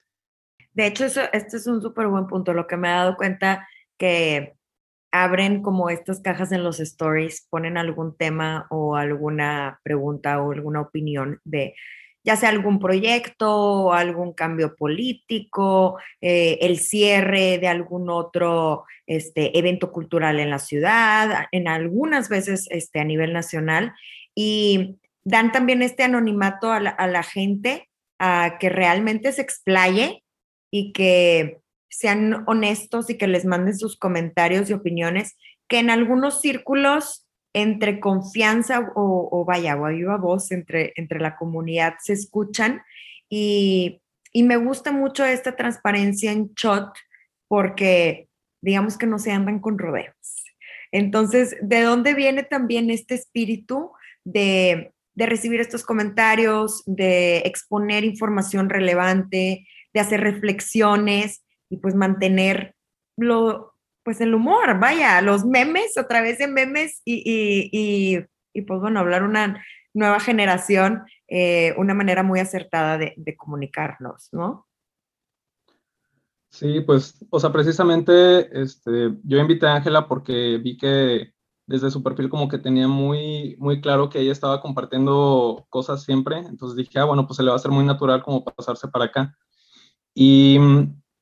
De 0.74 0.86
hecho, 0.86 1.04
eso, 1.04 1.22
este 1.32 1.58
es 1.58 1.66
un 1.68 1.80
súper 1.80 2.08
buen 2.08 2.26
punto. 2.26 2.52
Lo 2.52 2.66
que 2.66 2.76
me 2.76 2.88
he 2.88 2.90
dado 2.90 3.16
cuenta 3.16 3.68
que 3.96 4.56
abren 5.12 5.62
como 5.62 5.88
estas 5.88 6.20
cajas 6.20 6.50
en 6.50 6.64
los 6.64 6.80
stories, 6.80 7.46
ponen 7.48 7.78
algún 7.78 8.16
tema 8.16 8.66
o 8.68 8.96
alguna 8.96 9.80
pregunta 9.84 10.42
o 10.42 10.50
alguna 10.50 10.80
opinión 10.80 11.40
de 11.44 11.74
ya 12.26 12.36
sea 12.36 12.48
algún 12.48 12.80
proyecto, 12.80 13.92
algún 13.92 14.32
cambio 14.32 14.74
político, 14.74 15.96
eh, 16.20 16.58
el 16.60 16.80
cierre 16.80 17.58
de 17.58 17.68
algún 17.68 18.10
otro 18.10 18.84
este, 19.06 19.56
evento 19.56 19.92
cultural 19.92 20.40
en 20.40 20.50
la 20.50 20.58
ciudad, 20.58 21.46
en 21.52 21.68
algunas 21.68 22.28
veces 22.28 22.66
este, 22.70 22.98
a 22.98 23.04
nivel 23.04 23.32
nacional. 23.32 23.94
Y 24.34 24.96
dan 25.22 25.52
también 25.52 25.82
este 25.82 26.02
anonimato 26.02 26.72
a 26.72 26.80
la, 26.80 27.22
gente 27.22 27.88
a 28.18 28.58
que 28.58 28.70
realmente 28.70 29.30
se 29.30 29.42
explaye 29.42 30.24
y 30.72 30.92
que 30.92 31.58
sean 31.88 32.42
honestos 32.48 33.08
y 33.08 33.16
que 33.16 33.28
les 33.28 33.44
manden 33.44 33.78
sus 33.78 33.96
comentarios 33.96 34.68
y 34.68 34.72
opiniones, 34.72 35.36
que 35.68 35.78
en 35.78 35.90
algunos 35.90 36.40
círculos 36.40 37.25
entre 37.56 38.00
confianza 38.00 38.92
o, 38.94 39.44
vaya, 39.46 39.76
o 39.76 39.86
a 39.86 40.16
voz 40.16 40.52
entre, 40.52 40.92
entre 40.96 41.20
la 41.20 41.36
comunidad 41.36 41.94
se 42.00 42.12
escuchan 42.12 42.82
y, 43.28 44.00
y 44.32 44.42
me 44.42 44.56
gusta 44.56 44.92
mucho 44.92 45.24
esta 45.24 45.56
transparencia 45.56 46.32
en 46.32 46.54
chat 46.54 46.94
porque 47.48 48.28
digamos 48.60 48.98
que 48.98 49.06
no 49.06 49.18
se 49.18 49.32
andan 49.32 49.60
con 49.60 49.78
rodeos. 49.78 50.44
Entonces, 50.92 51.56
¿de 51.62 51.82
dónde 51.82 52.14
viene 52.14 52.42
también 52.42 52.90
este 52.90 53.14
espíritu 53.14 53.92
de 54.24 54.92
de 55.16 55.26
recibir 55.26 55.60
estos 55.60 55.82
comentarios, 55.82 56.82
de 56.86 57.38
exponer 57.38 58.04
información 58.04 58.68
relevante, 58.68 59.66
de 59.92 60.00
hacer 60.00 60.20
reflexiones 60.20 61.42
y 61.70 61.78
pues 61.78 61.94
mantener 61.94 62.76
lo, 63.16 63.74
pues 64.06 64.20
el 64.20 64.36
humor, 64.36 64.78
vaya, 64.78 65.20
los 65.20 65.44
memes, 65.44 65.98
otra 65.98 66.22
vez 66.22 66.38
en 66.38 66.54
memes 66.54 67.02
y, 67.04 68.20
pues 68.64 68.80
bueno, 68.80 69.00
hablar 69.00 69.24
una 69.24 69.60
nueva 69.94 70.20
generación, 70.20 71.02
eh, 71.26 71.74
una 71.76 71.92
manera 71.92 72.22
muy 72.22 72.38
acertada 72.38 72.98
de, 72.98 73.14
de 73.16 73.36
comunicarnos, 73.36 74.28
¿no? 74.30 74.68
Sí, 76.50 76.82
pues, 76.82 77.18
o 77.30 77.40
sea, 77.40 77.50
precisamente 77.50 78.62
este, 78.62 79.10
yo 79.24 79.38
invité 79.38 79.66
a 79.66 79.74
Ángela 79.74 80.06
porque 80.06 80.58
vi 80.62 80.76
que 80.76 81.32
desde 81.66 81.90
su 81.90 82.00
perfil 82.04 82.28
como 82.28 82.46
que 82.46 82.58
tenía 82.58 82.86
muy, 82.86 83.56
muy 83.58 83.80
claro 83.80 84.08
que 84.08 84.20
ella 84.20 84.30
estaba 84.30 84.60
compartiendo 84.60 85.66
cosas 85.68 86.04
siempre, 86.04 86.38
entonces 86.38 86.76
dije, 86.76 87.00
ah, 87.00 87.06
bueno, 87.06 87.26
pues 87.26 87.38
se 87.38 87.42
le 87.42 87.48
va 87.48 87.54
a 87.54 87.58
hacer 87.58 87.72
muy 87.72 87.84
natural 87.84 88.22
como 88.22 88.44
pasarse 88.44 88.86
para 88.86 89.06
acá. 89.06 89.36
Y, 90.14 90.60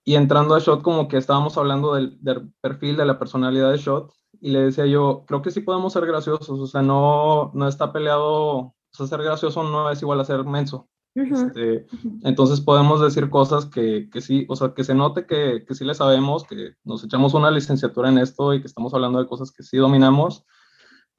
y 0.05 0.17
entrando 0.17 0.55
a 0.55 0.61
Shot 0.61 0.83
como 0.83 1.09
que 1.09 1.17
estábamos 1.17 1.57
hablando 1.57 1.95
del, 1.95 2.19
del, 2.23 2.53
perfil, 2.61 2.97
de 2.97 3.07
la 3.07 3.19
personalidad 3.19 3.71
de 3.71 3.79
Shot, 3.79 4.13
y 4.41 4.51
le 4.51 4.61
decía 4.61 4.87
yo, 4.87 5.25
creo 5.27 5.41
que 5.41 5.51
sí 5.51 5.61
podemos 5.61 5.93
ser 5.93 6.07
graciosos, 6.07 6.61
o 6.61 6.67
sea, 6.67 6.83
no, 6.83 7.51
no 7.55 7.67
está 7.67 7.93
peleado, 7.93 8.57
o 8.57 8.75
sea, 8.91 9.07
ser 9.07 9.23
gracioso 9.23 9.63
no 9.63 9.91
es 9.91 10.03
igual 10.03 10.21
a 10.21 10.25
ser 10.25 10.45
menso. 10.45 10.89
Este, 11.15 11.87
entonces 12.25 12.61
podemos 12.61 13.01
decir 13.01 13.31
cosas 13.31 13.67
que, 13.67 14.11
que, 14.11 14.21
sí, 14.21 14.47
o 14.49 14.57
sea, 14.57 14.75
que 14.75 14.83
se 14.83 14.97
note 14.97 15.27
que, 15.27 15.65
que 15.67 15.75
sí 15.75 15.85
le 15.85 15.95
sabemos, 15.95 16.43
que 16.45 16.75
nos 16.83 17.05
echamos 17.05 17.35
una 17.35 17.53
licenciatura 17.53 18.09
en 18.09 18.19
esto 18.19 18.53
y 18.53 18.61
que 18.61 18.67
estamos 18.67 18.93
hablando 18.95 19.21
de 19.21 19.29
cosas 19.29 19.53
que 19.53 19.63
sí 19.63 19.77
dominamos, 19.77 20.45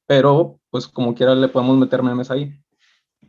pero 0.05 0.59
pues 0.69 0.87
como 0.87 1.15
quiera 1.15 1.33
le 1.33 1.47
podemos 1.47 1.77
meter 1.77 2.03
memes 2.03 2.29
ahí. 2.29 2.53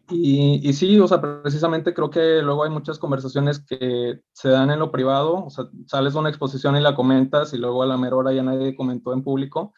Y, 0.08 0.60
y, 0.62 0.72
sí, 0.72 0.98
o 1.00 1.08
sea, 1.08 1.20
precisamente 1.20 1.92
creo 1.92 2.10
que 2.10 2.40
luego 2.42 2.64
hay 2.64 2.70
muchas 2.70 2.98
conversaciones 2.98 3.60
que 3.60 4.20
se 4.32 4.48
dan 4.48 4.70
en 4.70 4.78
lo 4.78 4.92
privado, 4.92 5.44
o 5.44 5.50
sea, 5.50 5.66
sales 5.86 6.12
de 6.12 6.18
una 6.20 6.28
exposición 6.28 6.76
y 6.76 6.80
la 6.80 6.94
comentas 6.94 7.52
y 7.52 7.58
luego 7.58 7.82
a 7.82 7.86
la 7.86 7.96
mera 7.96 8.16
hora 8.16 8.32
ya 8.32 8.42
nadie 8.42 8.76
comentó 8.76 9.12
en 9.12 9.22
público, 9.22 9.74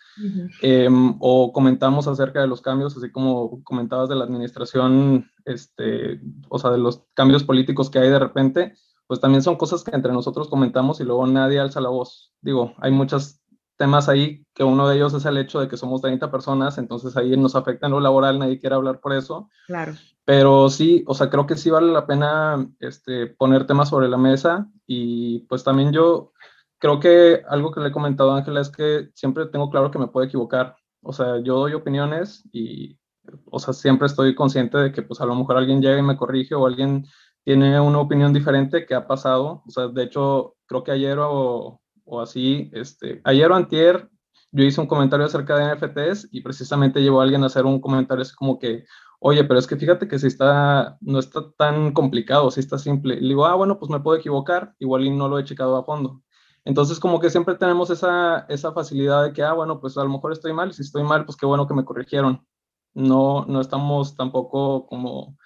em, 0.62 1.16
o 1.20 1.52
comentamos 1.52 2.06
acerca 2.08 2.40
de 2.40 2.46
los 2.46 2.60
cambios, 2.60 2.96
así 2.96 3.10
como 3.10 3.62
comentabas 3.64 4.08
de 4.08 4.16
la 4.16 4.24
administración, 4.24 5.30
este, 5.44 6.20
o 6.48 6.58
sea, 6.58 6.70
de 6.70 6.78
los 6.78 7.02
cambios 7.14 7.44
políticos 7.44 7.88
que 7.88 7.98
hay 7.98 8.10
de 8.10 8.18
repente, 8.18 8.74
pues 9.06 9.20
también 9.20 9.42
son 9.42 9.56
cosas 9.56 9.82
que 9.82 9.96
entre 9.96 10.12
nosotros 10.12 10.48
comentamos 10.48 11.00
y 11.00 11.04
luego 11.04 11.26
nadie 11.26 11.58
alza 11.58 11.80
la 11.80 11.88
voz. 11.88 12.32
Digo, 12.42 12.74
hay 12.78 12.90
muchas 12.90 13.37
temas 13.78 14.08
ahí, 14.08 14.44
que 14.54 14.64
uno 14.64 14.88
de 14.88 14.96
ellos 14.96 15.14
es 15.14 15.24
el 15.24 15.38
hecho 15.38 15.60
de 15.60 15.68
que 15.68 15.76
somos 15.76 16.02
30 16.02 16.30
personas, 16.30 16.76
entonces 16.76 17.16
ahí 17.16 17.36
nos 17.36 17.54
afecta 17.54 17.86
en 17.86 17.92
lo 17.92 18.00
laboral, 18.00 18.38
nadie 18.38 18.58
quiere 18.58 18.74
hablar 18.74 19.00
por 19.00 19.14
eso. 19.14 19.48
Claro. 19.66 19.94
Pero 20.24 20.68
sí, 20.68 21.04
o 21.06 21.14
sea, 21.14 21.30
creo 21.30 21.46
que 21.46 21.56
sí 21.56 21.70
vale 21.70 21.90
la 21.90 22.06
pena 22.06 22.68
este, 22.80 23.28
poner 23.28 23.66
temas 23.66 23.88
sobre 23.88 24.08
la 24.08 24.18
mesa 24.18 24.68
y 24.86 25.40
pues 25.46 25.64
también 25.64 25.92
yo 25.92 26.32
creo 26.78 27.00
que 27.00 27.42
algo 27.48 27.70
que 27.70 27.80
le 27.80 27.88
he 27.88 27.92
comentado 27.92 28.32
a 28.32 28.38
Ángela 28.38 28.60
es 28.60 28.68
que 28.68 29.08
siempre 29.14 29.46
tengo 29.46 29.70
claro 29.70 29.90
que 29.90 29.98
me 29.98 30.08
puedo 30.08 30.26
equivocar. 30.26 30.76
O 31.02 31.12
sea, 31.12 31.38
yo 31.38 31.58
doy 31.58 31.74
opiniones 31.74 32.42
y, 32.52 32.98
o 33.46 33.58
sea, 33.58 33.72
siempre 33.72 34.06
estoy 34.06 34.34
consciente 34.34 34.76
de 34.78 34.92
que 34.92 35.02
pues 35.02 35.20
a 35.20 35.26
lo 35.26 35.34
mejor 35.34 35.56
alguien 35.56 35.80
llega 35.80 35.98
y 35.98 36.02
me 36.02 36.16
corrige 36.16 36.54
o 36.54 36.66
alguien 36.66 37.06
tiene 37.44 37.80
una 37.80 38.00
opinión 38.00 38.32
diferente 38.32 38.84
que 38.84 38.94
ha 38.94 39.06
pasado. 39.06 39.62
O 39.66 39.70
sea, 39.70 39.88
de 39.88 40.02
hecho, 40.02 40.56
creo 40.66 40.84
que 40.84 40.90
ayer 40.90 41.18
o, 41.20 41.80
o 42.08 42.20
así. 42.20 42.70
Este, 42.72 43.20
ayer 43.24 43.50
o 43.50 43.54
antier 43.54 44.08
yo 44.50 44.64
hice 44.64 44.80
un 44.80 44.86
comentario 44.86 45.26
acerca 45.26 45.56
de 45.56 45.74
NFTs 45.74 46.28
y 46.32 46.40
precisamente 46.42 47.02
llevó 47.02 47.20
a 47.20 47.24
alguien 47.24 47.42
a 47.42 47.46
hacer 47.46 47.66
un 47.66 47.80
comentario 47.80 48.22
así 48.22 48.34
como 48.34 48.58
que, 48.58 48.84
oye, 49.20 49.44
pero 49.44 49.58
es 49.58 49.66
que 49.66 49.76
fíjate 49.76 50.08
que 50.08 50.18
si 50.18 50.26
está, 50.26 50.96
no 51.00 51.18
está 51.18 51.50
tan 51.58 51.92
complicado, 51.92 52.50
si 52.50 52.60
está 52.60 52.78
simple. 52.78 53.16
Le 53.20 53.28
digo, 53.28 53.46
ah, 53.46 53.54
bueno, 53.54 53.78
pues 53.78 53.90
me 53.90 54.00
puedo 54.00 54.18
equivocar, 54.18 54.74
igual 54.78 55.04
y 55.04 55.10
no 55.10 55.28
lo 55.28 55.38
he 55.38 55.44
checado 55.44 55.76
a 55.76 55.84
fondo. 55.84 56.22
Entonces, 56.64 57.00
como 57.00 57.20
que 57.20 57.30
siempre 57.30 57.54
tenemos 57.56 57.90
esa, 57.90 58.46
esa 58.48 58.72
facilidad 58.72 59.24
de 59.24 59.32
que, 59.32 59.42
ah, 59.42 59.52
bueno, 59.54 59.80
pues 59.80 59.96
a 59.98 60.04
lo 60.04 60.10
mejor 60.10 60.32
estoy 60.32 60.52
mal, 60.52 60.72
si 60.72 60.82
estoy 60.82 61.02
mal, 61.04 61.24
pues 61.24 61.36
qué 61.36 61.46
bueno 61.46 61.66
que 61.66 61.74
me 61.74 61.84
corrigieron. 61.84 62.46
No, 62.94 63.44
no 63.46 63.60
estamos 63.60 64.16
tampoco 64.16 64.86
como 64.86 65.36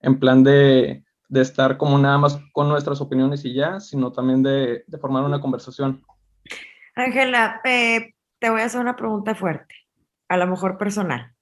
en 0.00 0.18
plan 0.20 0.44
de, 0.44 1.04
de 1.28 1.40
estar 1.40 1.76
como 1.76 1.98
nada 1.98 2.18
más 2.18 2.38
con 2.52 2.68
nuestras 2.68 3.00
opiniones 3.00 3.44
y 3.44 3.54
ya, 3.54 3.80
sino 3.80 4.12
también 4.12 4.42
de, 4.42 4.84
de 4.86 4.98
formar 4.98 5.24
una 5.24 5.40
conversación. 5.40 6.02
Ángela, 6.94 7.60
eh, 7.64 8.14
te 8.38 8.50
voy 8.50 8.60
a 8.60 8.64
hacer 8.64 8.80
una 8.80 8.96
pregunta 8.96 9.34
fuerte, 9.34 9.74
a 10.28 10.36
lo 10.36 10.46
mejor 10.46 10.78
personal. 10.78 11.32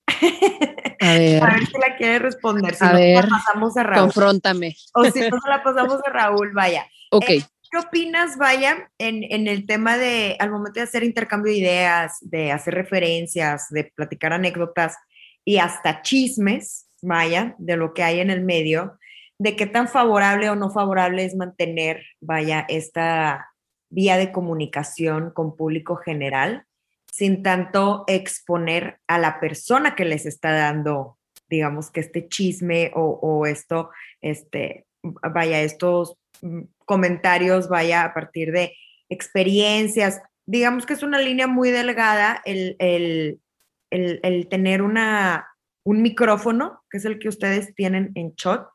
A 1.00 1.12
ver. 1.12 1.42
A 1.42 1.54
ver 1.54 1.66
si 1.66 1.78
la 1.78 1.96
quiere 1.96 2.18
responder. 2.18 2.74
Si 2.74 2.84
a 2.84 2.92
no, 2.92 2.98
ver, 2.98 3.24
la 3.24 3.30
pasamos 3.30 3.76
a 3.76 3.82
Raúl. 3.82 4.02
Confróntame. 4.02 4.76
O 4.94 5.04
si 5.04 5.20
no, 5.20 5.38
la 5.48 5.62
pasamos 5.62 6.00
a 6.04 6.10
Raúl, 6.10 6.52
vaya. 6.52 6.86
Ok. 7.10 7.30
Eh, 7.30 7.42
¿Qué 7.70 7.78
opinas, 7.78 8.36
vaya, 8.36 8.90
en, 8.98 9.24
en, 9.24 9.46
el 9.46 9.66
tema 9.66 9.96
de, 9.96 10.36
al 10.40 10.50
momento 10.50 10.80
de 10.80 10.84
hacer 10.84 11.04
intercambio 11.04 11.52
de 11.52 11.58
ideas, 11.58 12.16
de 12.20 12.50
hacer 12.52 12.74
referencias, 12.74 13.68
de 13.70 13.84
platicar 13.84 14.32
anécdotas 14.32 14.96
y 15.44 15.58
hasta 15.58 16.02
chismes, 16.02 16.86
vaya, 17.02 17.54
de 17.58 17.76
lo 17.76 17.94
que 17.94 18.02
hay 18.02 18.20
en 18.20 18.30
el 18.30 18.42
medio, 18.42 18.98
de 19.38 19.54
qué 19.54 19.66
tan 19.66 19.88
favorable 19.88 20.50
o 20.50 20.56
no 20.56 20.70
favorable 20.70 21.24
es 21.24 21.34
mantener, 21.34 22.04
vaya, 22.20 22.64
esta 22.68 23.47
vía 23.90 24.16
de 24.16 24.32
comunicación 24.32 25.30
con 25.30 25.56
público 25.56 25.96
general, 25.96 26.64
sin 27.10 27.42
tanto 27.42 28.04
exponer 28.06 29.00
a 29.06 29.18
la 29.18 29.40
persona 29.40 29.94
que 29.94 30.04
les 30.04 30.26
está 30.26 30.52
dando, 30.52 31.18
digamos, 31.48 31.90
que 31.90 32.00
este 32.00 32.28
chisme 32.28 32.92
o, 32.94 33.46
esto, 33.46 33.90
este, 34.20 34.86
vaya, 35.02 35.62
estos 35.62 36.16
mm, 36.42 36.62
comentarios, 36.84 37.68
vaya, 37.68 38.04
a 38.04 38.14
partir 38.14 38.52
de 38.52 38.74
experiencias. 39.08 40.20
Digamos 40.46 40.86
que 40.86 40.92
es 40.92 41.02
una 41.02 41.18
línea 41.18 41.46
muy 41.46 41.70
delgada 41.70 42.42
el, 42.44 42.76
el, 42.78 44.48
tener 44.48 44.82
una, 44.82 45.48
un 45.84 46.02
micrófono, 46.02 46.82
que 46.90 46.98
es 46.98 47.04
el 47.04 47.18
que 47.18 47.28
ustedes 47.28 47.74
tienen 47.74 48.12
en 48.14 48.34
shot, 48.34 48.68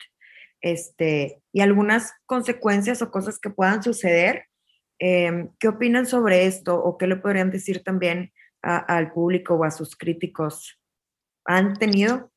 este, 0.61 1.41
y 1.51 1.61
algunas 1.61 2.13
consecuencias 2.25 3.01
o 3.01 3.11
cosas 3.11 3.37
que 3.37 3.49
puedan 3.49 3.83
suceder 3.83 4.47
Em, 5.05 5.49
¿Qué 5.59 5.67
opinan 5.67 6.05
sobre 6.05 6.45
esto 6.45 6.81
o 6.81 6.97
qué 6.97 7.07
le 7.07 7.17
podrían 7.17 7.51
decir 7.51 7.83
también 7.83 8.31
al 8.61 9.11
público 9.11 9.55
o 9.55 9.65
a 9.65 9.69
sus 9.69 9.97
críticos? 9.97 10.79
¿Han 11.43 11.73
tenido 11.73 12.31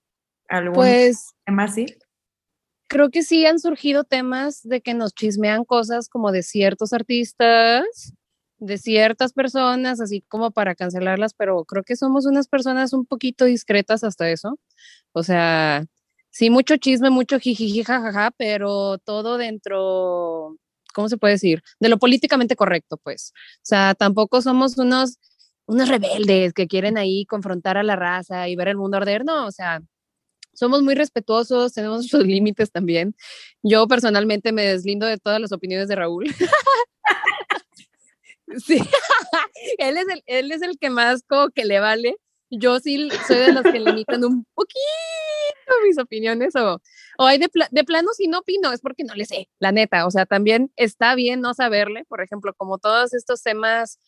algún 0.49 0.75
pues, 0.75 1.37
tema 1.45 1.63
así? 1.63 1.87
Creo 2.89 3.11
que 3.11 3.23
sí 3.23 3.47
han 3.47 3.61
surgido 3.61 4.03
temas 4.03 4.63
de 4.65 4.81
que 4.81 4.95
nos 4.95 5.15
chismean 5.15 5.65
cosas 5.65 6.09
como 6.09 6.33
de 6.33 6.43
ciertos 6.43 6.93
artistas, 6.93 8.13
de 8.59 8.79
ciertas 8.79 9.33
personas, 9.33 10.01
así 10.01 10.23
como 10.23 10.51
para 10.51 10.75
cancelarlas, 10.75 11.35
pero 11.35 11.65
creo 11.67 11.85
que 11.85 11.95
somos 11.95 12.27
unas 12.27 12.49
personas 12.49 12.93
un 12.93 13.07
poquito 13.07 13.45
discretas 13.45 14.03
hasta 14.03 14.29
eso. 14.29 14.59
O 15.13 15.23
sea, 15.23 15.85
sí, 16.31 16.51
mucho 16.51 16.79
chisme, 16.79 17.11
mucho 17.11 17.39
jijiji, 17.39 17.85
jajaja, 17.85 18.33
pero 18.37 18.99
todo 18.99 19.39
dentro 19.39 20.59
¿cómo 20.97 21.11
se 21.11 21.19
puede 21.19 21.35
decir? 21.35 21.63
De 21.79 21.91
lo 21.91 21.99
políticamente 21.99 22.57
correcto, 22.57 22.97
pues. 22.97 23.35
O 23.57 23.61
sea, 23.63 23.95
tampoco 23.95 24.41
somos 24.41 24.79
unos, 24.79 25.19
unos 25.67 25.91
rebeldes 25.91 26.55
que 26.55 26.67
quieren 26.67 26.97
ahí 26.97 27.27
confrontar 27.27 27.77
a 27.77 27.83
la 27.83 27.97
raza 27.97 28.49
y 28.49 28.57
ver 28.57 28.69
el 28.69 28.79
mundo 28.79 28.97
arder, 28.97 29.23
no, 29.23 29.47
o 29.47 29.53
sea, 29.53 29.83
somos 30.55 30.83
muy 30.83 30.95
respetuosos, 30.95 31.75
tenemos 31.75 31.99
nuestros 31.99 32.25
límites 32.25 32.73
también. 32.73 33.15
Yo 33.63 33.87
personalmente 33.87 34.53
me 34.53 34.65
deslindo 34.65 35.07
de 35.07 35.19
todas 35.19 35.39
las 35.39 35.53
opiniones 35.53 35.89
de 35.89 35.97
Raúl. 35.97 36.25
sí, 38.57 38.79
él 39.79 39.99
es, 39.99 40.09
el, 40.09 40.23
él 40.25 40.51
es 40.51 40.63
el 40.63 40.79
que 40.79 40.89
más 40.89 41.23
como 41.29 41.51
que 41.51 41.67
le 41.67 41.79
vale. 41.79 42.17
Yo 42.51 42.79
sí 42.81 43.09
soy 43.27 43.39
de 43.39 43.53
los 43.53 43.63
que 43.63 43.81
limitan 43.81 44.25
un 44.25 44.45
poquito 44.55 44.81
mis 45.85 45.99
opiniones 45.99 46.55
o, 46.57 46.81
o 47.19 47.25
hay 47.27 47.39
de, 47.39 47.49
de 47.71 47.85
plano 47.85 48.09
si 48.13 48.29
no 48.29 48.41
opino 48.41 48.73
es 48.73 48.81
porque 48.81 49.05
no 49.05 49.15
le 49.15 49.25
sé, 49.25 49.49
la 49.59 49.73
neta, 49.73 50.07
o 50.07 50.11
sea, 50.11 50.27
también 50.27 50.73
está 50.77 51.15
bien 51.15 51.41
no 51.41 51.55
saberle, 51.55 52.05
por 52.07 52.23
ejemplo, 52.23 52.55
como 52.55 52.79
todos 52.79 53.15
estos 53.15 53.43
temas 53.43 53.99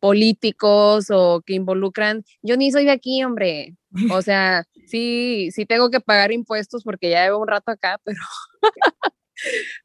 políticos 0.00 1.06
o 1.10 1.42
que 1.44 1.54
involucran, 1.54 2.24
yo 2.42 2.56
ni 2.56 2.72
soy 2.72 2.86
de 2.86 2.90
aquí, 2.90 3.22
hombre, 3.22 3.76
o 4.10 4.22
sea, 4.22 4.64
sí, 4.86 5.50
sí 5.52 5.66
tengo 5.66 5.90
que 5.90 6.00
pagar 6.00 6.32
impuestos 6.32 6.82
porque 6.82 7.10
ya 7.10 7.24
llevo 7.24 7.38
un 7.38 7.48
rato 7.48 7.70
acá, 7.70 8.00
pero, 8.04 8.20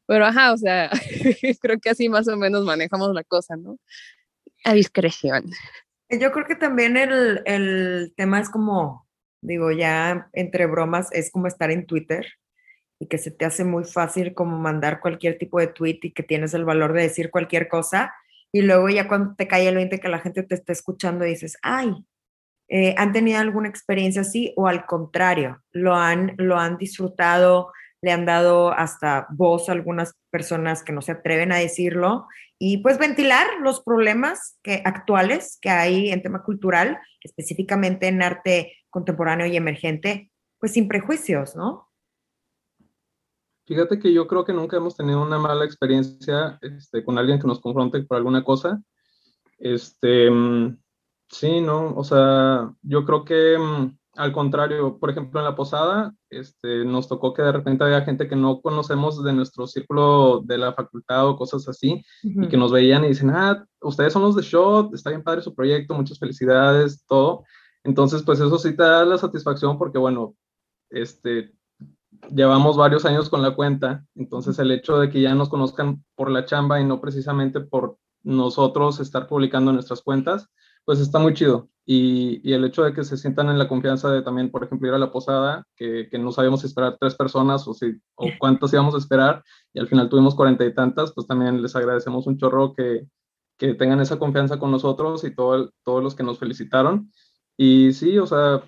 pero 0.06 0.26
ajá, 0.26 0.52
o 0.52 0.56
sea, 0.56 0.90
creo 1.60 1.78
que 1.80 1.90
así 1.90 2.08
más 2.08 2.28
o 2.28 2.36
menos 2.36 2.64
manejamos 2.64 3.12
la 3.14 3.24
cosa, 3.24 3.56
¿no? 3.56 3.78
A 4.64 4.74
discreción. 4.74 5.50
Yo 6.08 6.32
creo 6.32 6.46
que 6.46 6.56
también 6.56 6.96
el, 6.96 7.42
el 7.46 8.14
tema 8.16 8.40
es 8.40 8.48
como 8.48 9.06
Digo, 9.46 9.70
ya 9.70 10.28
entre 10.32 10.66
bromas 10.66 11.08
es 11.12 11.30
como 11.30 11.46
estar 11.46 11.70
en 11.70 11.86
Twitter 11.86 12.26
y 12.98 13.06
que 13.06 13.16
se 13.16 13.30
te 13.30 13.44
hace 13.44 13.62
muy 13.62 13.84
fácil 13.84 14.34
como 14.34 14.58
mandar 14.58 15.00
cualquier 15.00 15.38
tipo 15.38 15.60
de 15.60 15.68
tweet 15.68 16.00
y 16.02 16.12
que 16.12 16.24
tienes 16.24 16.52
el 16.54 16.64
valor 16.64 16.92
de 16.92 17.02
decir 17.02 17.30
cualquier 17.30 17.68
cosa 17.68 18.12
y 18.50 18.62
luego 18.62 18.88
ya 18.88 19.06
cuando 19.06 19.36
te 19.36 19.46
cae 19.46 19.68
el 19.68 19.76
20 19.76 20.00
que 20.00 20.08
la 20.08 20.18
gente 20.18 20.42
te 20.42 20.56
está 20.56 20.72
escuchando 20.72 21.24
dices, 21.24 21.58
ay, 21.62 21.92
eh, 22.68 22.96
¿han 22.98 23.12
tenido 23.12 23.38
alguna 23.38 23.68
experiencia 23.68 24.22
así 24.22 24.52
o 24.56 24.66
al 24.66 24.84
contrario, 24.84 25.62
lo 25.70 25.94
han, 25.94 26.34
lo 26.38 26.58
han 26.58 26.76
disfrutado, 26.76 27.70
le 28.06 28.12
han 28.12 28.24
dado 28.24 28.70
hasta 28.70 29.26
voz 29.30 29.68
a 29.68 29.72
algunas 29.72 30.14
personas 30.30 30.84
que 30.84 30.92
no 30.92 31.02
se 31.02 31.10
atreven 31.10 31.50
a 31.50 31.56
decirlo 31.56 32.28
y 32.56 32.78
pues 32.78 32.98
ventilar 32.98 33.48
los 33.60 33.80
problemas 33.80 34.60
que, 34.62 34.80
actuales 34.84 35.58
que 35.60 35.70
hay 35.70 36.10
en 36.10 36.22
tema 36.22 36.44
cultural, 36.44 37.00
específicamente 37.20 38.06
en 38.06 38.22
arte 38.22 38.76
contemporáneo 38.90 39.48
y 39.48 39.56
emergente, 39.56 40.30
pues 40.60 40.74
sin 40.74 40.86
prejuicios, 40.86 41.56
¿no? 41.56 41.88
Fíjate 43.66 43.98
que 43.98 44.12
yo 44.12 44.28
creo 44.28 44.44
que 44.44 44.52
nunca 44.52 44.76
hemos 44.76 44.96
tenido 44.96 45.20
una 45.20 45.40
mala 45.40 45.64
experiencia 45.64 46.60
este, 46.62 47.04
con 47.04 47.18
alguien 47.18 47.40
que 47.40 47.48
nos 47.48 47.60
confronte 47.60 48.00
por 48.04 48.18
alguna 48.18 48.44
cosa. 48.44 48.80
Este, 49.58 50.30
mm, 50.30 50.78
sí, 51.28 51.60
¿no? 51.60 51.92
O 51.96 52.04
sea, 52.04 52.72
yo 52.82 53.04
creo 53.04 53.24
que 53.24 53.58
mm, 53.58 53.98
al 54.16 54.32
contrario, 54.32 54.98
por 54.98 55.10
ejemplo, 55.10 55.40
en 55.40 55.44
la 55.44 55.54
posada, 55.54 56.14
este, 56.30 56.84
nos 56.84 57.08
tocó 57.08 57.34
que 57.34 57.42
de 57.42 57.52
repente 57.52 57.84
había 57.84 58.02
gente 58.02 58.28
que 58.28 58.36
no 58.36 58.60
conocemos 58.60 59.22
de 59.22 59.32
nuestro 59.32 59.66
círculo 59.66 60.42
de 60.44 60.58
la 60.58 60.72
facultad 60.72 61.28
o 61.28 61.36
cosas 61.36 61.68
así, 61.68 62.04
y 62.22 62.48
que 62.48 62.56
nos 62.56 62.72
veían 62.72 63.04
y 63.04 63.08
dicen, 63.08 63.30
ah, 63.30 63.64
ustedes 63.80 64.12
son 64.12 64.22
los 64.22 64.36
de 64.36 64.42
Shot, 64.42 64.94
está 64.94 65.10
bien 65.10 65.22
padre 65.22 65.42
su 65.42 65.54
proyecto, 65.54 65.94
muchas 65.94 66.18
felicidades, 66.18 67.04
todo. 67.06 67.44
Entonces, 67.84 68.22
pues 68.22 68.40
eso 68.40 68.58
sí 68.58 68.76
te 68.76 68.82
da 68.82 69.04
la 69.04 69.18
satisfacción 69.18 69.78
porque, 69.78 69.98
bueno, 69.98 70.34
este, 70.90 71.52
llevamos 72.30 72.76
varios 72.76 73.04
años 73.04 73.28
con 73.28 73.42
la 73.42 73.54
cuenta, 73.54 74.04
entonces 74.14 74.58
el 74.58 74.70
hecho 74.70 74.98
de 74.98 75.10
que 75.10 75.20
ya 75.20 75.34
nos 75.34 75.48
conozcan 75.48 76.04
por 76.14 76.30
la 76.30 76.44
chamba 76.44 76.80
y 76.80 76.84
no 76.84 77.00
precisamente 77.00 77.60
por 77.60 77.98
nosotros 78.22 78.98
estar 79.00 79.28
publicando 79.28 79.72
nuestras 79.72 80.02
cuentas, 80.02 80.48
pues 80.86 81.00
está 81.00 81.18
muy 81.18 81.34
chido. 81.34 81.68
Y, 81.84 82.40
y, 82.42 82.54
el 82.54 82.64
hecho 82.64 82.82
de 82.82 82.92
que 82.92 83.04
se 83.04 83.16
sientan 83.16 83.48
en 83.48 83.58
la 83.58 83.68
confianza 83.68 84.10
de 84.10 84.22
también, 84.22 84.50
por 84.50 84.64
ejemplo, 84.64 84.88
ir 84.88 84.94
a 84.94 84.98
la 84.98 85.12
posada, 85.12 85.64
que, 85.76 86.08
que 86.10 86.18
no 86.18 86.32
sabíamos 86.32 86.64
esperar 86.64 86.96
tres 86.98 87.14
personas 87.14 87.68
o, 87.68 87.74
si, 87.74 88.00
o 88.16 88.26
cuántas 88.40 88.72
íbamos 88.72 88.94
a 88.94 88.98
esperar, 88.98 89.44
y 89.72 89.78
al 89.78 89.88
final 89.88 90.08
tuvimos 90.08 90.34
cuarenta 90.34 90.64
y 90.64 90.74
tantas, 90.74 91.12
pues 91.12 91.26
también 91.28 91.62
les 91.62 91.76
agradecemos 91.76 92.26
un 92.26 92.38
chorro 92.38 92.74
que, 92.74 93.06
que 93.58 93.74
tengan 93.74 94.00
esa 94.00 94.18
confianza 94.18 94.58
con 94.58 94.70
nosotros 94.72 95.24
y 95.24 95.34
todo 95.34 95.70
todos 95.84 96.02
los 96.02 96.14
que 96.14 96.24
nos 96.24 96.38
felicitaron. 96.38 97.12
Y 97.56 97.92
sí, 97.92 98.18
o 98.18 98.26
sea, 98.26 98.62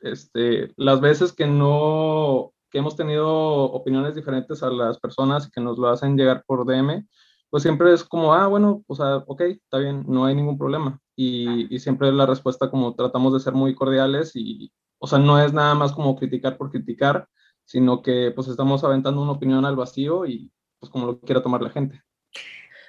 este, 0.00 0.72
las 0.76 1.00
veces 1.00 1.32
que 1.32 1.46
no, 1.46 2.52
que 2.70 2.78
hemos 2.78 2.96
tenido 2.96 3.28
opiniones 3.72 4.14
diferentes 4.14 4.62
a 4.62 4.70
las 4.70 4.98
personas 4.98 5.46
y 5.46 5.50
que 5.50 5.60
nos 5.60 5.78
lo 5.78 5.88
hacen 5.88 6.16
llegar 6.16 6.44
por 6.46 6.66
DM, 6.66 7.06
pues 7.50 7.62
siempre 7.62 7.92
es 7.92 8.04
como, 8.04 8.34
ah, 8.34 8.48
bueno, 8.48 8.82
o 8.88 8.94
sea, 8.94 9.18
ok, 9.26 9.40
está 9.42 9.78
bien, 9.78 10.04
no 10.08 10.24
hay 10.24 10.34
ningún 10.34 10.58
problema. 10.58 11.00
Y, 11.16 11.74
y 11.74 11.78
siempre 11.78 12.10
la 12.12 12.26
respuesta 12.26 12.70
como 12.70 12.94
tratamos 12.94 13.32
de 13.32 13.40
ser 13.40 13.52
muy 13.52 13.74
cordiales 13.74 14.32
y, 14.34 14.72
o 14.98 15.06
sea, 15.06 15.18
no 15.18 15.40
es 15.40 15.52
nada 15.52 15.74
más 15.74 15.92
como 15.92 16.16
criticar 16.16 16.56
por 16.56 16.70
criticar, 16.70 17.28
sino 17.64 18.02
que 18.02 18.32
pues 18.34 18.48
estamos 18.48 18.84
aventando 18.84 19.22
una 19.22 19.32
opinión 19.32 19.64
al 19.64 19.76
vacío 19.76 20.26
y 20.26 20.50
pues 20.78 20.90
como 20.90 21.06
lo 21.06 21.20
quiera 21.20 21.42
tomar 21.42 21.62
la 21.62 21.70
gente. 21.70 22.02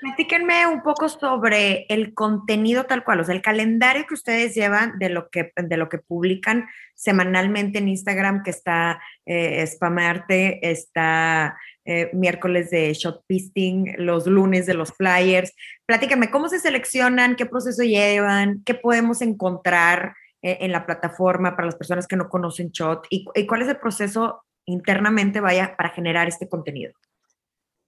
Platíquenme 0.02 0.68
un 0.68 0.84
poco 0.84 1.08
sobre 1.08 1.86
el 1.90 2.14
contenido 2.14 2.84
tal 2.84 3.04
cual, 3.04 3.22
o 3.22 3.24
sea, 3.24 3.34
el 3.34 3.42
calendario 3.42 4.06
que 4.08 4.14
ustedes 4.14 4.54
llevan 4.54 5.00
de 5.00 5.10
lo 5.10 5.30
que, 5.30 5.52
de 5.56 5.78
lo 5.78 5.90
que 5.90 6.00
publican 6.00 6.68
semanalmente 6.94 7.80
en 7.80 7.88
Instagram, 7.88 8.44
que 8.44 8.52
está 8.52 9.02
eh, 9.26 9.66
Spamarte, 9.66 10.70
está 10.70 11.58
eh, 11.86 12.10
miércoles 12.13 12.69
de 12.71 12.93
shot 12.93 13.24
pisting, 13.28 13.95
los 13.98 14.28
lunes 14.28 14.65
de 14.65 14.74
los 14.74 14.91
flyers. 14.91 15.54
Platíquenme, 15.86 16.32
¿cómo 16.32 16.50
se 16.50 16.60
seleccionan? 16.60 17.36
¿Qué 17.36 17.45
proceso 17.45 17.84
llevan? 17.84 18.63
¿Qué 18.65 18.74
podemos 18.74 19.21
encontrar 19.21 20.15
eh, 20.41 20.58
en 20.62 20.71
la 20.71 20.86
plataforma 20.86 21.56
para 21.56 21.67
las 21.67 21.76
personas 21.76 22.08
que 22.08 22.15
no 22.15 22.28
conocen 22.28 22.71
shot? 22.71 23.06
¿Y, 23.10 23.26
¿Y 23.36 23.45
cuál 23.45 23.62
es 23.62 23.67
el 23.67 23.78
proceso 23.78 24.43
internamente 24.65 25.39
vaya 25.39 25.76
para 25.78 25.89
generar 25.89 26.28
este 26.28 26.50
contenido? 26.50 26.93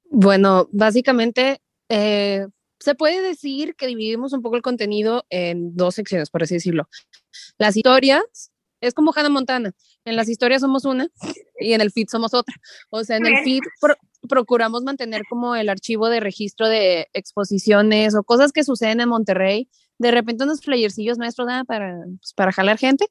Bueno, 0.09 0.69
básicamente 0.71 1.59
eh, 1.89 2.47
se 2.79 2.95
puede 2.95 3.21
decir 3.21 3.75
que 3.75 3.87
dividimos 3.87 4.33
un 4.33 4.41
poco 4.41 4.55
el 4.55 4.61
contenido 4.61 5.25
en 5.29 5.75
dos 5.75 5.95
secciones, 5.95 6.29
por 6.29 6.43
así 6.43 6.55
decirlo. 6.55 6.87
Las 7.57 7.75
historias 7.75 8.51
es 8.81 8.93
como 8.93 9.11
Hannah 9.15 9.29
Montana. 9.29 9.73
En 10.07 10.15
las 10.15 10.29
historias 10.29 10.61
somos 10.61 10.85
una 10.85 11.09
y 11.59 11.73
en 11.73 11.81
el 11.81 11.91
feed 11.91 12.07
somos 12.09 12.33
otra. 12.33 12.55
O 12.89 13.03
sea, 13.03 13.17
en 13.17 13.25
el 13.25 13.43
feed 13.43 13.59
procuramos 14.29 14.83
mantener 14.83 15.23
como 15.29 15.53
el 15.53 15.67
archivo 15.67 16.07
de 16.07 16.21
registro 16.21 16.69
de 16.69 17.09
exposiciones 17.11 18.15
o 18.15 18.23
cosas 18.23 18.53
que 18.53 18.63
suceden 18.63 19.01
en 19.01 19.09
Monterrey. 19.09 19.69
De 19.97 20.11
repente 20.11 20.45
unos 20.45 20.61
flyercillos 20.61 21.17
nuestros 21.17 21.49
para, 21.67 21.97
pues, 22.19 22.33
para 22.33 22.53
jalar 22.53 22.77
gente, 22.77 23.07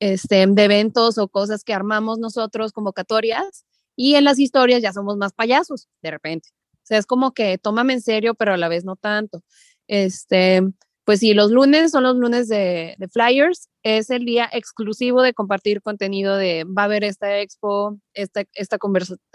este, 0.00 0.46
de 0.46 0.64
eventos 0.64 1.16
o 1.16 1.28
cosas 1.28 1.64
que 1.64 1.72
armamos 1.72 2.18
nosotros, 2.18 2.72
convocatorias. 2.72 3.64
Y 3.96 4.16
en 4.16 4.24
las 4.24 4.38
historias 4.38 4.82
ya 4.82 4.92
somos 4.92 5.16
más 5.16 5.32
payasos, 5.32 5.88
de 6.02 6.10
repente. 6.10 6.50
O 6.74 6.86
sea, 6.86 6.98
es 6.98 7.06
como 7.06 7.32
que 7.32 7.56
tómame 7.56 7.94
en 7.94 8.02
serio, 8.02 8.34
pero 8.34 8.52
a 8.52 8.58
la 8.58 8.68
vez 8.68 8.84
no 8.84 8.96
tanto. 8.96 9.42
Este, 9.86 10.60
pues 11.04 11.20
sí, 11.20 11.34
los 11.34 11.50
lunes 11.50 11.90
son 11.90 12.04
los 12.04 12.16
lunes 12.16 12.48
de, 12.48 12.96
flyers. 13.12 13.68
Es 13.82 14.10
el 14.10 14.24
día 14.24 14.48
exclusivo 14.52 15.22
de 15.22 15.34
compartir 15.34 15.82
contenido 15.82 16.36
de 16.36 16.64
va 16.64 16.82
a 16.82 16.84
haber 16.86 17.04
esta 17.04 17.40
expo, 17.40 17.98
esta, 18.14 18.44
esta 18.54 18.78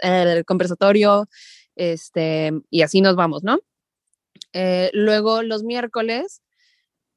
el 0.00 0.44
conversatorio, 0.44 1.28
este, 1.76 2.52
y 2.70 2.82
así 2.82 3.00
nos 3.00 3.14
vamos, 3.14 3.44
¿no? 3.44 3.60
Eh, 4.52 4.90
luego 4.92 5.42
los 5.42 5.62
miércoles, 5.62 6.42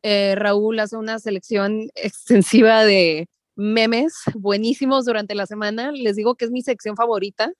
eh, 0.03 0.35
Raúl 0.35 0.79
hace 0.79 0.97
una 0.97 1.19
selección 1.19 1.89
extensiva 1.95 2.83
de 2.85 3.27
memes 3.55 4.13
buenísimos 4.35 5.05
durante 5.05 5.35
la 5.35 5.47
semana. 5.47 5.91
Les 5.91 6.15
digo 6.15 6.35
que 6.35 6.45
es 6.45 6.51
mi 6.51 6.61
sección 6.61 6.95
favorita 6.95 7.51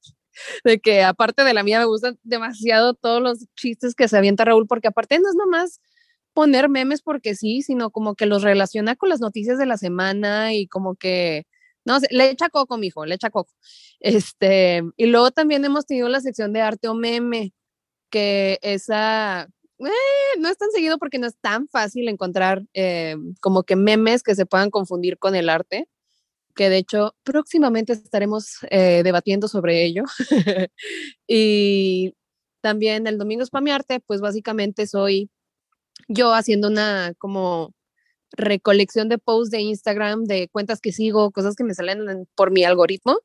de 0.64 0.80
que 0.80 1.04
aparte 1.04 1.44
de 1.44 1.54
la 1.54 1.64
mía 1.64 1.80
me 1.80 1.86
gustan 1.86 2.18
demasiado 2.24 2.94
todos 2.94 3.22
los 3.22 3.46
chistes 3.56 3.96
que 3.96 4.08
se 4.08 4.18
avienta 4.18 4.46
Raúl, 4.46 4.68
porque 4.68 4.88
aparte 4.88 5.20
no 5.20 5.30
es 5.30 5.36
nomás 5.36 5.80
poner 6.34 6.70
memes 6.70 7.02
porque 7.02 7.36
sí, 7.36 7.62
sino 7.62 7.92
como 7.92 8.16
que 8.16 8.26
los 8.26 8.44
relaciona 8.44 8.96
con 8.96 9.10
las 9.10 9.22
noticias 9.22 9.58
de 9.58 9.66
la 9.66 9.78
semana 9.78 10.54
y 10.54 10.68
como 10.68 10.96
que, 10.96 11.46
no 11.86 12.00
sé, 12.00 12.08
le 12.12 12.30
echa 12.30 12.50
coco, 12.50 12.78
mijo, 12.78 13.06
le 13.06 13.16
echa 13.16 13.30
coco. 13.30 13.54
Este, 14.00 14.84
y 14.98 15.06
luego 15.08 15.32
también 15.32 15.66
hemos 15.66 15.86
tenido 15.86 16.10
la 16.10 16.22
sección 16.22 16.54
de 16.54 16.62
arte 16.62 16.88
o 16.88 16.96
meme, 16.96 17.54
que 18.10 18.60
esa 18.62 19.48
eh, 19.80 20.40
no 20.40 20.50
es 20.50 20.58
tan 20.58 20.72
seguido 20.72 20.98
porque 21.00 21.20
no 21.20 21.28
es 21.28 21.38
tan 21.42 21.68
fácil 21.68 22.08
encontrar 22.10 22.64
eh, 22.74 23.16
como 23.42 23.64
que 23.64 23.76
memes 23.76 24.24
que 24.24 24.36
se 24.36 24.46
puedan 24.46 24.70
confundir 24.72 25.18
con 25.20 25.36
el 25.36 25.50
arte, 25.50 25.88
que 26.56 26.70
de 26.70 26.78
hecho 26.78 27.16
próximamente 27.24 27.94
estaremos 27.94 28.60
eh, 28.72 29.02
debatiendo 29.04 29.48
sobre 29.48 29.86
ello. 29.86 30.04
y 31.28 32.16
también 32.62 33.08
el 33.08 33.18
domingo 33.18 33.44
es 33.44 33.50
para 33.50 33.64
mi 33.64 33.72
arte, 33.72 34.00
pues 34.02 34.22
básicamente 34.22 34.88
soy 34.88 35.30
yo 36.08 36.34
haciendo 36.34 36.68
una 36.68 37.14
como 37.18 37.74
recolección 38.36 39.10
de 39.10 39.18
posts 39.18 39.52
de 39.52 39.62
Instagram, 39.62 40.26
de 40.26 40.50
cuentas 40.50 40.82
que 40.82 40.92
sigo, 40.92 41.32
cosas 41.32 41.56
que 41.56 41.64
me 41.64 41.74
salen 41.74 42.28
por 42.36 42.52
mi 42.52 42.64
algoritmo 42.64 43.18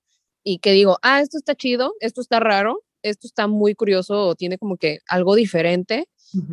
y 0.44 0.58
que 0.58 0.72
digo, 0.72 0.98
ah, 1.02 1.20
esto 1.20 1.38
está 1.38 1.54
chido, 1.54 1.94
esto 2.00 2.20
está 2.20 2.40
raro, 2.40 2.82
esto 3.02 3.26
está 3.26 3.46
muy 3.46 3.74
curioso 3.74 4.28
o 4.28 4.34
tiene 4.34 4.58
como 4.58 4.76
que 4.76 4.98
algo 5.06 5.34
diferente 5.34 6.08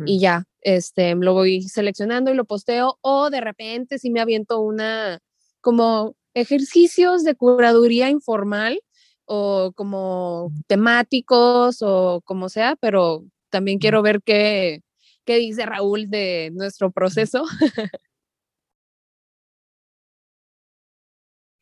y 0.06 0.20
ya, 0.20 0.44
este, 0.62 1.14
lo 1.14 1.34
voy 1.34 1.62
seleccionando 1.62 2.32
y 2.32 2.34
lo 2.34 2.46
posteo 2.46 2.98
o 3.02 3.28
de 3.28 3.42
repente 3.42 3.98
si 3.98 4.08
me 4.08 4.20
aviento 4.20 4.60
una 4.60 5.20
como 5.60 6.16
ejercicios 6.32 7.24
de 7.24 7.34
curaduría 7.34 8.08
informal 8.08 8.80
o 9.26 9.72
como 9.74 10.50
temáticos 10.66 11.82
o 11.82 12.22
como 12.24 12.48
sea, 12.48 12.76
pero 12.80 13.24
también 13.50 13.78
quiero 13.78 14.00
ver 14.02 14.22
qué, 14.22 14.82
qué 15.26 15.36
dice 15.36 15.66
Raúl 15.66 16.08
de 16.08 16.50
nuestro 16.54 16.90
proceso. 16.90 17.44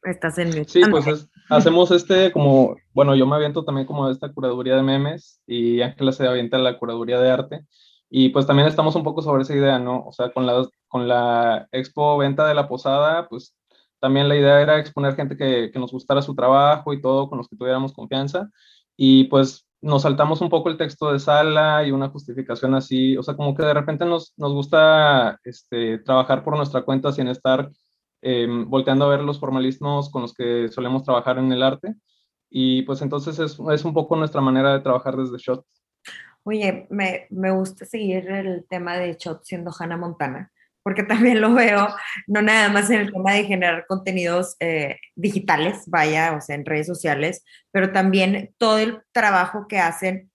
Estás 0.05 0.38
en 0.38 0.68
Sí, 0.68 0.83
pues 0.90 1.29
hacemos 1.48 1.90
este 1.90 2.31
como, 2.31 2.77
bueno, 2.92 3.16
yo 3.16 3.27
me 3.27 3.37
aviento 3.37 3.64
también 3.64 3.87
como 3.87 4.11
esta 4.11 4.31
curaduría 4.33 4.77
de 4.77 4.83
memes 4.83 5.40
y 5.46 5.81
Ángela 5.81 6.12
se 6.12 6.29
avienta 6.29 6.59
la 6.59 6.79
curaduría 6.79 7.18
de 7.18 7.31
arte. 7.31 7.66
Y 8.11 8.29
pues 8.29 8.46
también 8.46 8.68
estamos 8.68 8.94
un 8.94 9.03
poco 9.03 9.22
sobre 9.22 9.42
esa 9.42 9.55
idea, 9.55 9.79
¿no? 9.79 10.05
O 10.07 10.12
sea, 10.12 10.31
con 10.31 10.46
la, 10.46 10.68
con 10.88 11.09
la 11.09 11.66
expo 11.72 12.18
venta 12.18 12.46
de 12.46 12.55
la 12.55 12.68
posada, 12.68 13.29
pues 13.29 13.57
también 13.98 14.29
la 14.29 14.37
idea 14.37 14.61
era 14.61 14.79
exponer 14.79 15.16
gente 15.16 15.38
que, 15.38 15.70
que 15.72 15.79
nos 15.79 15.90
gustara 15.90 16.20
su 16.20 16.35
trabajo 16.35 16.92
y 16.92 17.00
todo, 17.00 17.29
con 17.31 17.38
los 17.38 17.48
que 17.48 17.57
tuviéramos 17.57 17.94
confianza. 17.94 18.50
Y 18.96 19.24
pues 19.24 19.66
nos 19.85 20.03
saltamos 20.03 20.40
un 20.40 20.49
poco 20.49 20.68
el 20.70 20.77
texto 20.77 21.12
de 21.12 21.18
sala 21.18 21.85
y 21.85 21.92
una 21.92 22.09
justificación 22.09 22.75
así, 22.75 23.16
o 23.16 23.23
sea, 23.23 23.37
como 23.37 23.55
que 23.55 23.64
de 23.64 23.75
repente 23.75 24.05
nos, 24.05 24.33
nos 24.37 24.53
gusta 24.53 25.38
este, 25.44 25.99
trabajar 25.99 26.42
por 26.42 26.57
nuestra 26.57 26.83
cuenta 26.83 27.12
sin 27.12 27.29
estar 27.29 27.70
Em, 28.27 28.70
volteando 28.70 29.05
a 29.05 29.11
ver 29.11 29.20
los 29.20 29.38
formalismos 29.38 30.09
con 30.09 30.23
los 30.23 30.33
que 30.33 30.70
solemos 30.70 31.05
trabajar 31.05 31.37
en 31.37 31.53
el 31.53 31.62
arte. 31.62 31.94
Y 32.49 32.81
pues 32.85 33.03
entonces 33.03 33.38
es, 33.38 33.59
es 33.70 33.85
un 33.85 33.92
poco 33.92 34.16
nuestra 34.16 34.40
manera 34.40 34.73
de 34.73 34.81
trabajar 34.81 35.14
desde 35.14 35.37
Shot. 35.37 35.62
Oye, 36.44 36.87
me, 36.88 37.27
me, 37.29 37.51
gusta 37.51 37.85
seguir 37.85 38.27
el 38.31 38.64
tema 38.66 38.97
de 38.97 39.14
Shot 39.18 39.44
siendo 39.44 39.70
Hannah 39.79 39.99
Montana, 39.99 40.51
porque 40.85 41.03
también 41.03 41.40
lo 41.40 41.53
veo, 41.53 41.88
no 42.29 42.42
nada 42.42 42.68
más 42.68 42.90
en 42.90 43.01
el 43.01 43.12
tema 43.12 43.33
de 43.33 43.44
generar 43.44 43.87
contenidos 43.88 44.55
eh, 44.61 45.01
digitales, 45.16 45.83
vaya, 45.88 46.35
o 46.37 46.40
sea, 46.40 46.55
en 46.55 46.64
redes 46.64 46.87
sociales, 46.87 47.44
pero 47.73 47.90
también 47.90 48.55
todo 48.59 48.79
el 48.79 49.03
trabajo 49.11 49.66
que 49.66 49.81
hacen, 49.81 50.31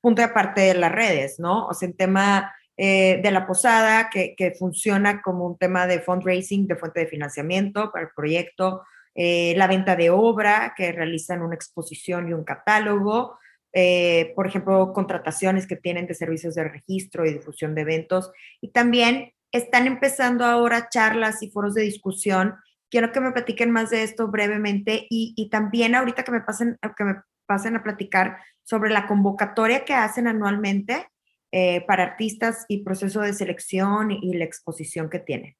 punto 0.00 0.22
de 0.22 0.26
aparte 0.26 0.62
de 0.62 0.74
las 0.74 0.90
redes, 0.90 1.38
¿no? 1.38 1.66
O 1.66 1.74
sea, 1.74 1.88
en 1.88 1.96
tema 1.96 2.52
eh, 2.76 3.20
de 3.22 3.30
la 3.30 3.46
posada, 3.46 4.10
que, 4.10 4.54
funciona 4.58 5.22
como 5.22 5.46
un 5.46 5.58
tema 5.58 5.86
de 5.86 6.00
fundraising, 6.00 6.66
de 6.66 6.76
fuente 6.76 7.00
de 7.00 7.06
financiamiento 7.06 7.92
para 7.92 8.06
el 8.06 8.10
proyecto, 8.16 8.82
eh, 9.14 9.54
la 9.56 9.68
venta 9.68 9.94
de 9.94 10.10
obra, 10.10 10.74
que 10.76 10.90
realizan 10.90 11.42
una 11.42 11.54
exposición 11.54 12.28
y 12.28 12.32
un 12.32 12.42
catálogo, 12.42 13.38
eh, 13.72 14.32
por 14.34 14.46
ejemplo, 14.46 14.92
contrataciones 14.92 15.66
que 15.66 15.76
tienen 15.76 16.06
de 16.06 16.14
servicios 16.14 16.54
de 16.54 16.64
registro 16.64 17.26
y 17.26 17.34
difusión 17.34 17.74
de 17.74 17.82
eventos, 17.82 18.32
y 18.60 18.70
también 18.70 19.32
están 19.54 19.86
empezando 19.86 20.44
ahora 20.44 20.88
charlas 20.88 21.42
y 21.42 21.50
foros 21.50 21.74
de 21.74 21.82
discusión. 21.82 22.56
Quiero 22.90 23.12
que 23.12 23.20
me 23.20 23.32
platiquen 23.32 23.70
más 23.70 23.90
de 23.90 24.02
esto 24.02 24.28
brevemente 24.28 25.06
y, 25.08 25.32
y 25.36 25.48
también 25.48 25.94
ahorita 25.94 26.24
que 26.24 26.32
me 26.32 26.40
pasen, 26.40 26.78
que 26.96 27.04
me 27.04 27.22
pasen 27.46 27.76
a 27.76 27.82
platicar 27.82 28.38
sobre 28.64 28.90
la 28.90 29.06
convocatoria 29.06 29.84
que 29.84 29.94
hacen 29.94 30.26
anualmente 30.26 31.06
eh, 31.52 31.84
para 31.86 32.02
artistas 32.02 32.64
y 32.68 32.82
proceso 32.82 33.20
de 33.20 33.32
selección 33.32 34.10
y, 34.10 34.34
la 34.34 34.44
exposición 34.44 35.08
que 35.08 35.20
tiene. 35.20 35.56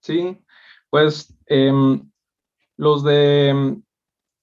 Sí, 0.00 0.38
pues 0.88 1.36
em, 1.46 2.08
los 2.76 3.02
de 3.02 3.48
em, 3.48 3.82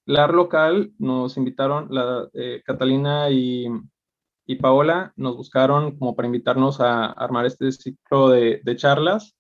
LAR 0.06 0.34
local 0.34 0.92
nos 1.00 1.38
invitaron, 1.38 1.88
la, 1.90 2.30
eh, 2.34 2.62
Catalina 2.66 3.30
y, 3.30 3.68
y, 4.46 4.56
Paola 4.56 5.14
nos 5.16 5.36
buscaron 5.38 5.98
como 5.98 6.16
para 6.16 6.28
invitarnos 6.28 6.80
a 6.80 7.06
armar 7.06 7.46
este 7.46 7.72
ciclo 7.72 8.30
de, 8.30 8.62
de 8.64 8.76
charlas. 8.76 9.36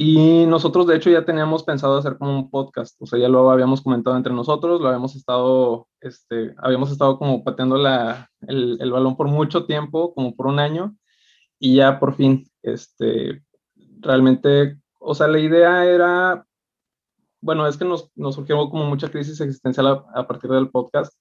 Y 0.00 0.46
nosotros, 0.46 0.86
de 0.86 0.94
hecho, 0.94 1.10
ya 1.10 1.24
teníamos 1.24 1.64
pensado 1.64 1.98
hacer 1.98 2.18
como 2.18 2.30
un 2.30 2.50
podcast, 2.50 2.94
o 3.02 3.06
sea, 3.06 3.18
ya 3.18 3.28
lo 3.28 3.50
habíamos 3.50 3.82
comentado 3.82 4.16
entre 4.16 4.32
nosotros, 4.32 4.80
lo 4.80 4.86
habíamos 4.86 5.16
estado, 5.16 5.88
este, 6.00 6.54
habíamos 6.58 6.92
estado 6.92 7.18
como 7.18 7.42
pateando 7.42 7.76
la, 7.76 8.30
el, 8.46 8.78
el, 8.80 8.92
balón 8.92 9.16
por 9.16 9.26
mucho 9.26 9.66
tiempo, 9.66 10.14
como 10.14 10.36
por 10.36 10.46
un 10.46 10.60
año, 10.60 10.96
y 11.58 11.74
ya 11.74 11.98
por 11.98 12.14
fin, 12.14 12.48
este, 12.62 13.42
realmente, 13.98 14.78
o 15.00 15.16
sea, 15.16 15.26
la 15.26 15.40
idea 15.40 15.84
era, 15.84 16.46
bueno, 17.40 17.66
es 17.66 17.76
que 17.76 17.84
nos, 17.84 18.12
nos 18.14 18.36
surgió 18.36 18.70
como 18.70 18.84
mucha 18.84 19.10
crisis 19.10 19.40
existencial 19.40 19.88
a, 19.88 20.04
a 20.14 20.28
partir 20.28 20.50
del 20.50 20.70
podcast, 20.70 21.12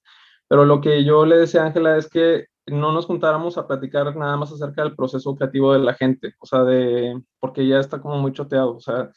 pero 0.48 0.66
lo 0.66 0.82
que 0.82 1.04
yo 1.04 1.26
le 1.26 1.38
decía 1.38 1.64
a 1.64 1.68
Ángela 1.68 1.98
es 1.98 2.10
que 2.10 2.46
no 2.68 2.92
nos 2.92 3.06
juntáramos 3.06 3.58
a 3.58 3.68
platicar 3.68 4.16
nada 4.16 4.38
más 4.38 4.52
acerca 4.52 4.84
del 4.84 4.96
proceso 4.96 5.36
creativo 5.36 5.74
de 5.74 5.80
la 5.80 5.94
gente, 5.94 6.34
o 6.40 6.46
sea, 6.46 6.64
de, 6.64 7.22
porque 7.40 7.68
ya 7.68 7.80
está 7.80 8.02
como 8.02 8.18
muy 8.18 8.34
choteado, 8.34 8.76
o 8.76 8.80
sea, 8.80 9.10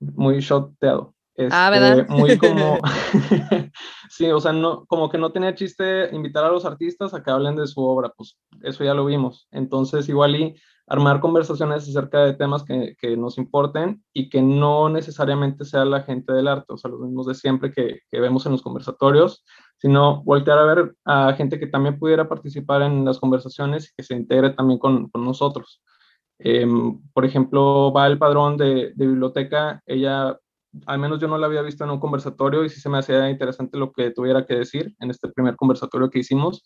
muy 0.00 0.40
shoteado. 0.40 1.14
Ah, 1.50 1.70
¿verdad? 1.70 2.00
Este, 2.00 2.12
muy 2.12 2.38
como, 2.38 2.78
sí, 4.10 4.30
o 4.30 4.40
sea, 4.40 4.52
no, 4.52 4.84
como 4.86 5.08
que 5.08 5.18
no 5.18 5.32
tenía 5.32 5.54
chiste 5.54 6.14
invitar 6.14 6.44
a 6.44 6.50
los 6.50 6.64
artistas 6.64 7.14
a 7.14 7.22
que 7.22 7.30
hablen 7.30 7.56
de 7.56 7.66
su 7.66 7.80
obra, 7.82 8.12
pues 8.16 8.38
eso 8.62 8.84
ya 8.84 8.94
lo 8.94 9.04
vimos. 9.04 9.48
Entonces, 9.50 10.08
igual 10.08 10.36
y 10.36 10.54
armar 10.86 11.20
conversaciones 11.20 11.88
acerca 11.88 12.24
de 12.24 12.34
temas 12.34 12.64
que, 12.64 12.96
que 13.00 13.16
nos 13.16 13.38
importen 13.38 14.02
y 14.12 14.28
que 14.28 14.42
no 14.42 14.88
necesariamente 14.88 15.64
sea 15.64 15.84
la 15.84 16.02
gente 16.02 16.32
del 16.32 16.48
arte, 16.48 16.72
o 16.72 16.76
sea, 16.76 16.90
los 16.90 17.00
mismos 17.00 17.26
de 17.26 17.34
siempre 17.34 17.70
que, 17.70 18.00
que 18.10 18.20
vemos 18.20 18.44
en 18.46 18.52
los 18.52 18.62
conversatorios, 18.62 19.44
sino 19.78 20.24
voltear 20.24 20.58
a 20.58 20.64
ver 20.64 20.94
a 21.04 21.32
gente 21.34 21.60
que 21.60 21.68
también 21.68 21.98
pudiera 21.98 22.28
participar 22.28 22.82
en 22.82 23.04
las 23.04 23.18
conversaciones 23.18 23.86
y 23.86 23.94
que 23.96 24.02
se 24.02 24.14
integre 24.14 24.50
también 24.50 24.80
con, 24.80 25.08
con 25.10 25.24
nosotros. 25.24 25.80
Em, 26.42 27.00
por 27.12 27.24
ejemplo, 27.24 27.92
va 27.92 28.06
el 28.06 28.18
padrón 28.18 28.56
de, 28.56 28.92
de, 28.94 29.06
biblioteca, 29.06 29.82
ella, 29.86 30.38
al 30.86 30.98
menos 30.98 31.20
yo 31.20 31.28
no 31.28 31.38
la 31.38 31.46
había 31.46 31.62
visto 31.62 31.84
en 31.84 31.90
un 31.90 32.00
conversatorio 32.00 32.64
y 32.64 32.68
sí 32.68 32.80
se 32.80 32.88
me 32.88 32.98
hacía 32.98 33.30
interesante 33.30 33.78
lo 33.78 33.92
que 33.92 34.10
tuviera 34.10 34.46
que 34.46 34.54
decir 34.54 34.94
en 35.00 35.10
este 35.10 35.28
primer 35.28 35.56
conversatorio 35.56 36.10
que 36.10 36.20
hicimos, 36.20 36.64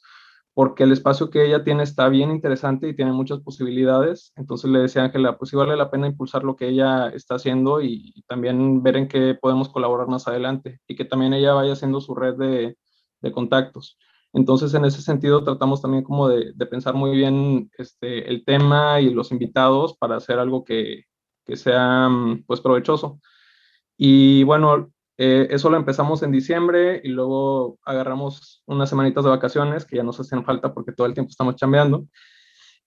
porque 0.54 0.84
el 0.84 0.92
espacio 0.92 1.30
que 1.30 1.44
ella 1.46 1.64
tiene 1.64 1.82
está 1.82 2.08
bien 2.08 2.30
interesante 2.30 2.88
y 2.88 2.94
tiene 2.94 3.12
muchas 3.12 3.40
posibilidades. 3.40 4.32
Entonces 4.36 4.70
le 4.70 4.80
decía 4.80 5.02
a 5.02 5.06
Ángela, 5.06 5.36
pues 5.38 5.50
sí 5.50 5.56
vale 5.56 5.76
la 5.76 5.90
pena 5.90 6.06
impulsar 6.06 6.44
lo 6.44 6.56
que 6.56 6.68
ella 6.68 7.08
está 7.08 7.36
haciendo 7.36 7.80
y, 7.80 8.12
y 8.14 8.22
también 8.22 8.82
ver 8.82 8.96
en 8.96 9.08
qué 9.08 9.36
podemos 9.40 9.68
colaborar 9.68 10.08
más 10.08 10.28
adelante 10.28 10.80
y 10.86 10.96
que 10.96 11.04
también 11.04 11.34
ella 11.34 11.54
vaya 11.54 11.72
haciendo 11.72 12.00
su 12.00 12.14
red 12.14 12.34
de, 12.36 12.76
de 13.20 13.32
contactos. 13.32 13.98
Entonces, 14.34 14.74
en 14.74 14.84
ese 14.84 15.00
sentido, 15.00 15.44
tratamos 15.44 15.80
también 15.80 16.02
como 16.02 16.28
de, 16.28 16.52
pensar 16.66 16.94
muy 16.94 17.16
bien 17.16 17.70
este, 17.78 18.28
el 18.28 18.44
tema 18.44 19.00
y 19.00 19.10
los 19.10 19.30
invitados 19.30 19.96
para 19.96 20.16
hacer 20.16 20.40
algo 20.40 20.64
que, 20.64 21.04
que 21.46 21.56
sea 21.56 22.08
mm, 22.08 22.44
pues 22.44 22.60
provechoso. 22.60 23.20
Y 23.96 24.42
bueno, 24.44 24.90
eh, 25.16 25.46
eso 25.50 25.70
lo 25.70 25.76
empezamos 25.76 26.22
en 26.22 26.32
diciembre 26.32 27.00
y 27.04 27.08
luego 27.08 27.78
agarramos 27.84 28.62
unas 28.66 28.88
semanitas 28.88 29.24
de 29.24 29.30
vacaciones 29.30 29.84
que 29.84 29.96
ya 29.96 30.02
nos 30.02 30.18
hacen 30.18 30.44
falta 30.44 30.74
porque 30.74 30.92
todo 30.92 31.06
el 31.06 31.14
tiempo 31.14 31.30
estamos 31.30 31.56
chambeando. 31.56 32.06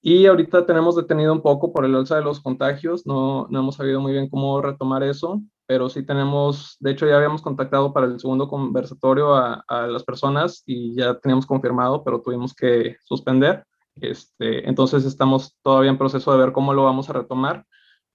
Y 0.01 0.25
ahorita 0.25 0.65
tenemos 0.65 0.95
detenido 0.95 1.33
un 1.33 1.41
poco 1.41 1.73
por 1.73 1.83
el 1.85 1.95
alza 1.95 2.17
de 2.17 2.23
los 2.23 2.39
contagios, 2.39 3.05
no, 3.07 3.47
no 3.49 3.59
hemos 3.59 3.75
sabido 3.75 3.99
muy 3.99 4.11
bien 4.11 4.29
cómo 4.29 4.61
retomar 4.61 5.03
eso, 5.03 5.41
pero 5.65 5.89
sí 5.89 6.05
tenemos, 6.05 6.77
de 6.79 6.91
hecho 6.91 7.07
ya 7.07 7.17
habíamos 7.17 7.41
contactado 7.41 7.93
para 7.93 8.05
el 8.05 8.19
segundo 8.19 8.47
conversatorio 8.47 9.35
a, 9.35 9.63
a 9.67 9.87
las 9.87 10.03
personas 10.03 10.63
y 10.65 10.95
ya 10.95 11.19
teníamos 11.19 11.45
confirmado, 11.45 12.03
pero 12.03 12.21
tuvimos 12.21 12.53
que 12.53 12.97
suspender. 13.03 13.65
Este, 13.95 14.67
entonces 14.69 15.05
estamos 15.05 15.57
todavía 15.63 15.89
en 15.89 15.97
proceso 15.97 16.31
de 16.31 16.37
ver 16.37 16.51
cómo 16.51 16.73
lo 16.73 16.83
vamos 16.83 17.09
a 17.09 17.13
retomar, 17.13 17.65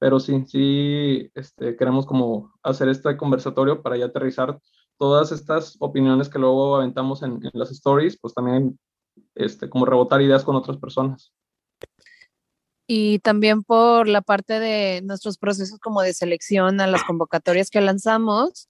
pero 0.02 0.18
sí, 0.18 0.44
sí 0.48 1.30
este, 1.32 1.76
queremos 1.76 2.06
como 2.06 2.52
hacer 2.64 2.88
este 2.88 3.16
conversatorio 3.16 3.82
para 3.82 3.96
ya 3.96 4.06
aterrizar 4.06 4.58
todas 4.98 5.30
estas 5.30 5.76
opiniones 5.78 6.28
que 6.28 6.40
luego 6.40 6.74
aventamos 6.74 7.22
en, 7.22 7.34
en 7.34 7.50
las 7.52 7.70
stories, 7.70 8.18
pues 8.20 8.34
también 8.34 8.80
este, 9.36 9.70
como 9.70 9.86
rebotar 9.86 10.20
ideas 10.20 10.42
con 10.42 10.56
otras 10.56 10.76
personas 10.78 11.32
y 12.88 13.20
también 13.20 13.62
por 13.62 14.08
la 14.08 14.22
parte 14.22 14.58
de 14.58 15.02
nuestros 15.04 15.38
procesos 15.38 15.78
como 15.78 16.02
de 16.02 16.14
selección 16.14 16.80
a 16.80 16.88
las 16.88 17.04
convocatorias 17.04 17.70
que 17.70 17.80
lanzamos, 17.80 18.68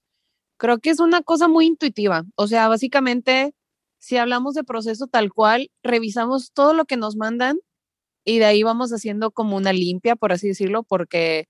creo 0.59 0.81
que 0.81 0.91
es 0.91 1.01
una 1.01 1.23
cosa 1.23 1.49
muy 1.49 1.65
intuitiva. 1.65 2.25
O 2.35 2.47
sea, 2.47 2.69
básicamente 2.69 3.55
si 3.99 4.19
hablamos 4.19 4.53
de 4.53 4.65
proceso 4.65 5.07
tal 5.07 5.33
cual, 5.33 5.71
revisamos 5.83 6.53
todo 6.53 6.75
lo 6.75 6.85
que 6.85 6.99
nos 6.99 7.17
mandan 7.17 7.59
y 8.25 8.39
de 8.39 8.45
ahí 8.45 8.63
vamos 8.63 8.93
haciendo 8.93 9.31
como 9.31 9.57
una 9.57 9.73
limpia, 9.73 10.17
por 10.17 10.33
así 10.33 10.49
decirlo, 10.49 10.83
porque 10.83 11.49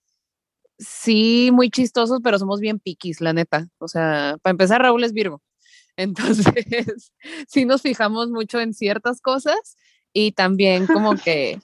sí, 0.78 1.50
muy 1.52 1.70
chistosos, 1.70 2.20
pero 2.22 2.38
somos 2.38 2.60
bien 2.60 2.78
piquis, 2.78 3.20
la 3.20 3.32
neta. 3.32 3.68
O 3.78 3.88
sea, 3.88 4.36
para 4.42 4.52
empezar, 4.52 4.82
Raúl 4.82 5.04
es 5.04 5.12
Virgo. 5.12 5.42
Entonces, 5.96 7.12
sí 7.48 7.64
nos 7.64 7.82
fijamos 7.82 8.30
mucho 8.30 8.60
en 8.60 8.74
ciertas 8.74 9.20
cosas 9.20 9.76
y 10.12 10.32
también 10.32 10.86
como 10.86 11.16
que, 11.16 11.60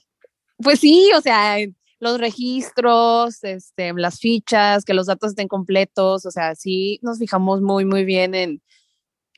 pues 0.59 0.81
sí, 0.81 1.11
o 1.17 1.21
sea, 1.21 1.57
los 2.01 2.19
registros, 2.21 3.43
este, 3.43 3.93
las 3.95 4.21
fichas, 4.21 4.85
que 4.85 4.95
los 4.95 5.07
datos 5.07 5.31
estén 5.31 5.49
completos, 5.49 6.27
o 6.27 6.31
sea, 6.31 6.55
sí 6.55 7.01
nos 7.03 7.19
fijamos 7.19 7.63
muy, 7.63 7.85
muy 7.85 8.05
bien 8.05 8.35
en, 8.35 8.63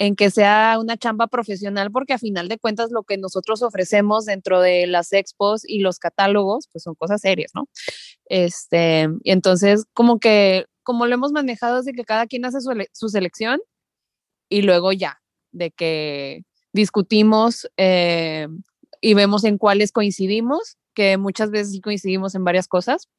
en 0.01 0.17
que 0.17 0.31
sea 0.31 0.79
una 0.81 0.97
chamba 0.97 1.27
profesional, 1.27 1.91
porque 1.93 2.15
a 2.15 2.19
final 2.19 2.49
de 2.49 2.59
cuentas 2.59 2.91
lo 2.91 3.03
que 3.03 3.19
nosotros 3.19 3.63
ofrecemos 3.63 4.25
dentro 4.25 4.63
de 4.63 4.87
las 4.87 5.13
expos 5.13 5.61
y 5.69 5.81
los 5.81 5.99
catálogos, 5.99 6.69
pues 6.73 6.85
son 6.85 6.95
cosas 6.95 7.21
serias, 7.21 7.51
¿no? 7.55 7.69
Este, 8.25 9.11
entonces, 9.25 9.85
como 9.93 10.19
que, 10.19 10.65
como 10.83 11.07
lo 11.07 11.13
hemos 11.13 11.33
manejado 11.33 11.81
es 11.81 11.85
de 11.85 11.93
que 11.93 12.05
cada 12.05 12.27
quien 12.27 12.47
hace 12.47 12.63
su, 12.63 12.71
su 12.95 13.11
selección 13.11 13.61
y 14.49 14.63
luego 14.63 14.93
ya, 14.93 15.21
de 15.53 15.71
que 15.71 16.45
discutimos 16.73 17.69
eh, 17.77 18.49
y 19.03 19.13
vemos 19.13 19.45
en 19.45 19.59
cuáles 19.59 19.93
coincidimos, 19.93 20.79
que 20.95 21.19
muchas 21.19 21.51
veces 21.51 21.73
sí 21.73 21.83
coincidimos 21.83 22.35
en 22.35 22.45
varias 22.45 22.69
cosas, 22.69 23.11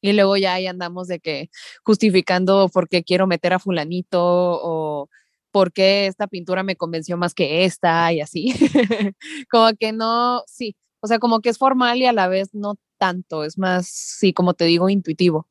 y 0.00 0.14
luego 0.14 0.38
ya 0.38 0.54
ahí 0.54 0.66
andamos 0.68 1.06
de 1.06 1.20
que 1.20 1.50
justificando 1.84 2.70
por 2.70 2.88
qué 2.88 3.04
quiero 3.04 3.26
meter 3.26 3.52
a 3.52 3.58
fulanito 3.58 4.22
o 4.22 5.10
por 5.58 5.72
qué 5.72 6.06
esta 6.06 6.28
pintura 6.28 6.62
me 6.62 6.76
convenció 6.76 7.16
más 7.16 7.34
que 7.34 7.64
esta 7.64 8.12
y 8.12 8.20
así. 8.20 8.54
como 9.50 9.72
que 9.72 9.90
no, 9.90 10.44
sí, 10.46 10.76
o 11.00 11.08
sea, 11.08 11.18
como 11.18 11.40
que 11.40 11.48
es 11.48 11.58
formal 11.58 11.98
y 11.98 12.06
a 12.06 12.12
la 12.12 12.28
vez 12.28 12.54
no 12.54 12.76
tanto, 12.96 13.42
es 13.42 13.58
más, 13.58 13.88
sí, 13.88 14.32
como 14.32 14.54
te 14.54 14.66
digo, 14.66 14.88
intuitivo. 14.88 15.48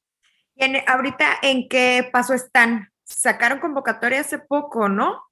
¿Y 0.56 0.64
ahorita 0.88 1.26
en 1.42 1.68
qué 1.68 2.08
paso 2.10 2.34
están? 2.34 2.88
Sacaron 3.04 3.60
convocatoria 3.60 4.22
hace 4.22 4.40
poco, 4.40 4.88
¿no? 4.88 5.24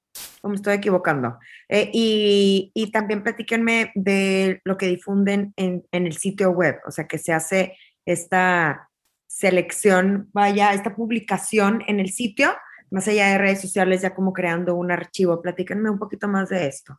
o 0.42 0.50
me 0.50 0.56
estoy 0.56 0.74
equivocando. 0.74 1.38
Eh, 1.70 1.90
y, 1.94 2.70
y, 2.74 2.90
también 2.90 3.22
platíquenme 3.22 3.92
de 3.94 4.60
lo 4.64 4.76
que 4.76 4.88
difunden 4.88 5.54
en, 5.56 5.86
en, 5.90 6.06
el 6.06 6.18
sitio 6.18 6.50
web, 6.50 6.80
o 6.86 6.90
sea, 6.90 7.06
que 7.06 7.16
se 7.16 7.32
hace 7.32 7.78
esta 8.04 8.90
selección, 9.26 10.28
vaya, 10.34 10.74
esta 10.74 10.94
publicación 10.94 11.82
en 11.86 11.98
el 11.98 12.10
sitio, 12.10 12.54
más 12.96 13.06
allá 13.08 13.28
de 13.28 13.36
redes 13.36 13.60
sociales, 13.60 14.00
ya 14.00 14.14
como 14.14 14.32
creando 14.32 14.74
un 14.74 14.90
archivo. 14.90 15.42
Platíquenme 15.42 15.90
un 15.90 15.98
poquito 15.98 16.28
más 16.28 16.48
de 16.48 16.66
esto. 16.66 16.98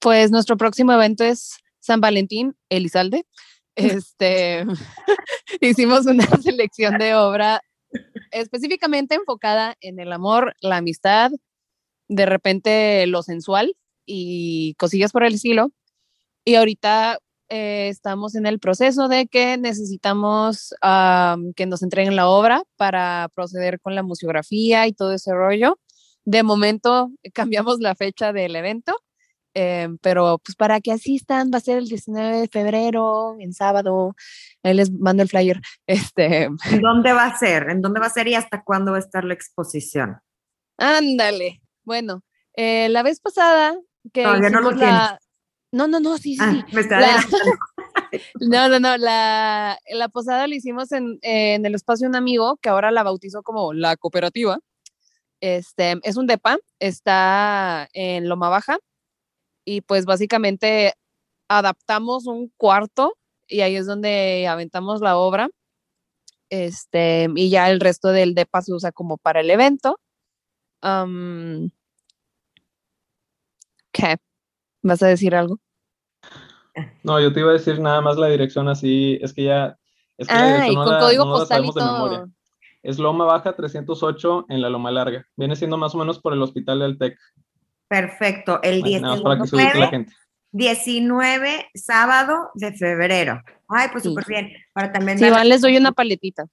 Pues 0.00 0.32
nuestro 0.32 0.56
próximo 0.56 0.92
evento 0.92 1.22
es 1.22 1.58
San 1.78 2.00
Valentín, 2.00 2.56
Elizalde. 2.68 3.24
Este, 3.76 4.64
hicimos 5.60 6.06
una 6.06 6.24
selección 6.42 6.96
de 6.96 7.16
obra 7.16 7.60
específicamente 8.30 9.16
enfocada 9.16 9.76
en 9.80 9.98
el 9.98 10.12
amor, 10.12 10.54
la 10.60 10.76
amistad, 10.76 11.32
de 12.06 12.24
repente 12.24 13.04
lo 13.08 13.24
sensual 13.24 13.76
y 14.06 14.74
cosillas 14.74 15.10
por 15.10 15.24
el 15.24 15.34
estilo. 15.34 15.72
Y 16.44 16.54
ahorita 16.54 17.18
eh, 17.48 17.88
estamos 17.88 18.34
en 18.34 18.46
el 18.46 18.58
proceso 18.58 19.08
de 19.08 19.26
que 19.26 19.56
necesitamos 19.56 20.74
que 21.56 21.66
nos 21.66 21.82
entreguen 21.82 22.16
la 22.16 22.28
obra 22.28 22.62
para 22.76 23.28
proceder 23.34 23.80
con 23.80 23.94
la 23.94 24.02
museografía 24.02 24.86
y 24.86 24.92
todo 24.92 25.12
ese 25.12 25.32
rollo. 25.32 25.78
De 26.24 26.42
momento 26.42 27.10
cambiamos 27.34 27.80
la 27.80 27.94
fecha 27.94 28.32
del 28.32 28.56
evento, 28.56 28.94
eh, 29.54 29.88
pero 30.00 30.38
pues 30.44 30.56
para 30.56 30.80
que 30.80 30.92
asistan 30.92 31.50
va 31.52 31.58
a 31.58 31.60
ser 31.60 31.78
el 31.78 31.86
19 31.86 32.40
de 32.40 32.48
febrero, 32.48 33.36
en 33.38 33.52
sábado. 33.52 34.14
Ahí 34.62 34.74
les 34.74 34.90
mando 34.90 35.22
el 35.22 35.28
flyer. 35.28 35.60
Este. 35.86 36.48
¿Dónde 36.80 37.12
va 37.12 37.26
a 37.26 37.38
ser? 37.38 37.70
¿En 37.70 37.80
dónde 37.80 38.00
va 38.00 38.06
a 38.06 38.10
ser 38.10 38.26
y 38.28 38.34
hasta 38.34 38.64
cuándo 38.64 38.92
va 38.92 38.98
a 38.98 39.00
estar 39.00 39.24
la 39.24 39.34
exposición? 39.34 40.18
Ándale, 40.76 41.62
bueno, 41.84 42.24
eh, 42.54 42.88
la 42.88 43.04
vez 43.04 43.20
pasada 43.20 43.76
que 44.12 44.24
no 44.24 44.60
lo 44.60 44.72
la... 44.72 45.20
No, 45.74 45.88
no, 45.88 45.98
no, 45.98 46.16
sí, 46.18 46.36
sí. 46.36 46.40
Ah, 46.40 46.64
me 46.70 46.82
está 46.82 47.00
la... 47.00 47.16
no, 48.40 48.68
no, 48.68 48.78
no, 48.78 48.96
la, 48.96 49.76
la 49.90 50.08
posada 50.08 50.46
la 50.46 50.54
hicimos 50.54 50.92
en, 50.92 51.18
en, 51.22 51.66
el 51.66 51.74
espacio 51.74 52.04
de 52.04 52.10
un 52.10 52.14
amigo 52.14 52.58
que 52.58 52.68
ahora 52.68 52.92
la 52.92 53.02
bautizó 53.02 53.42
como 53.42 53.72
la 53.72 53.96
cooperativa. 53.96 54.60
Este, 55.40 55.98
es 56.04 56.16
un 56.16 56.28
DEPA, 56.28 56.58
está 56.78 57.88
en 57.92 58.28
Loma 58.28 58.50
Baja 58.50 58.78
y 59.64 59.80
pues 59.80 60.04
básicamente 60.04 60.94
adaptamos 61.48 62.28
un 62.28 62.52
cuarto 62.56 63.16
y 63.48 63.62
ahí 63.62 63.74
es 63.74 63.86
donde 63.86 64.46
aventamos 64.46 65.00
la 65.00 65.16
obra. 65.16 65.48
Este, 66.50 67.26
y 67.34 67.50
ya 67.50 67.68
el 67.68 67.80
resto 67.80 68.10
del 68.10 68.36
DEPA 68.36 68.62
se 68.62 68.72
usa 68.72 68.92
como 68.92 69.16
para 69.16 69.40
el 69.40 69.50
evento. 69.50 69.98
¿Qué? 73.90 74.18
¿Vas 74.84 75.02
a 75.02 75.06
decir 75.06 75.34
algo? 75.34 75.58
No, 77.02 77.18
yo 77.18 77.32
te 77.32 77.40
iba 77.40 77.50
a 77.50 77.54
decir 77.54 77.80
nada 77.80 78.02
más 78.02 78.18
la 78.18 78.28
dirección 78.28 78.68
así, 78.68 79.18
es 79.22 79.32
que 79.32 79.44
ya... 79.44 79.78
Es 80.18 80.28
que 80.28 80.34
ah, 80.34 80.68
y 80.68 80.74
con 80.74 80.86
código 80.86 81.24
postal 81.24 81.64
y 81.64 81.72
todo. 81.72 82.28
Es 82.82 82.98
Loma 82.98 83.24
Baja 83.24 83.56
308 83.56 84.46
en 84.50 84.60
la 84.60 84.68
Loma 84.68 84.90
Larga. 84.90 85.26
Viene 85.36 85.56
siendo 85.56 85.78
más 85.78 85.94
o 85.94 85.98
menos 85.98 86.20
por 86.20 86.34
el 86.34 86.42
hospital 86.42 86.80
del 86.80 86.98
TEC. 86.98 87.18
Perfecto, 87.88 88.60
el 88.62 88.82
19, 88.82 90.06
19 90.52 91.70
sábado 91.74 92.50
de 92.54 92.72
febrero. 92.74 93.42
Ay, 93.68 93.88
pues 93.90 94.04
súper 94.04 94.26
bien. 94.28 94.52
Para 94.74 94.92
también 94.92 95.18
sí, 95.18 95.24
les 95.44 95.62
doy 95.62 95.78
una 95.78 95.92
paletita. 95.92 96.44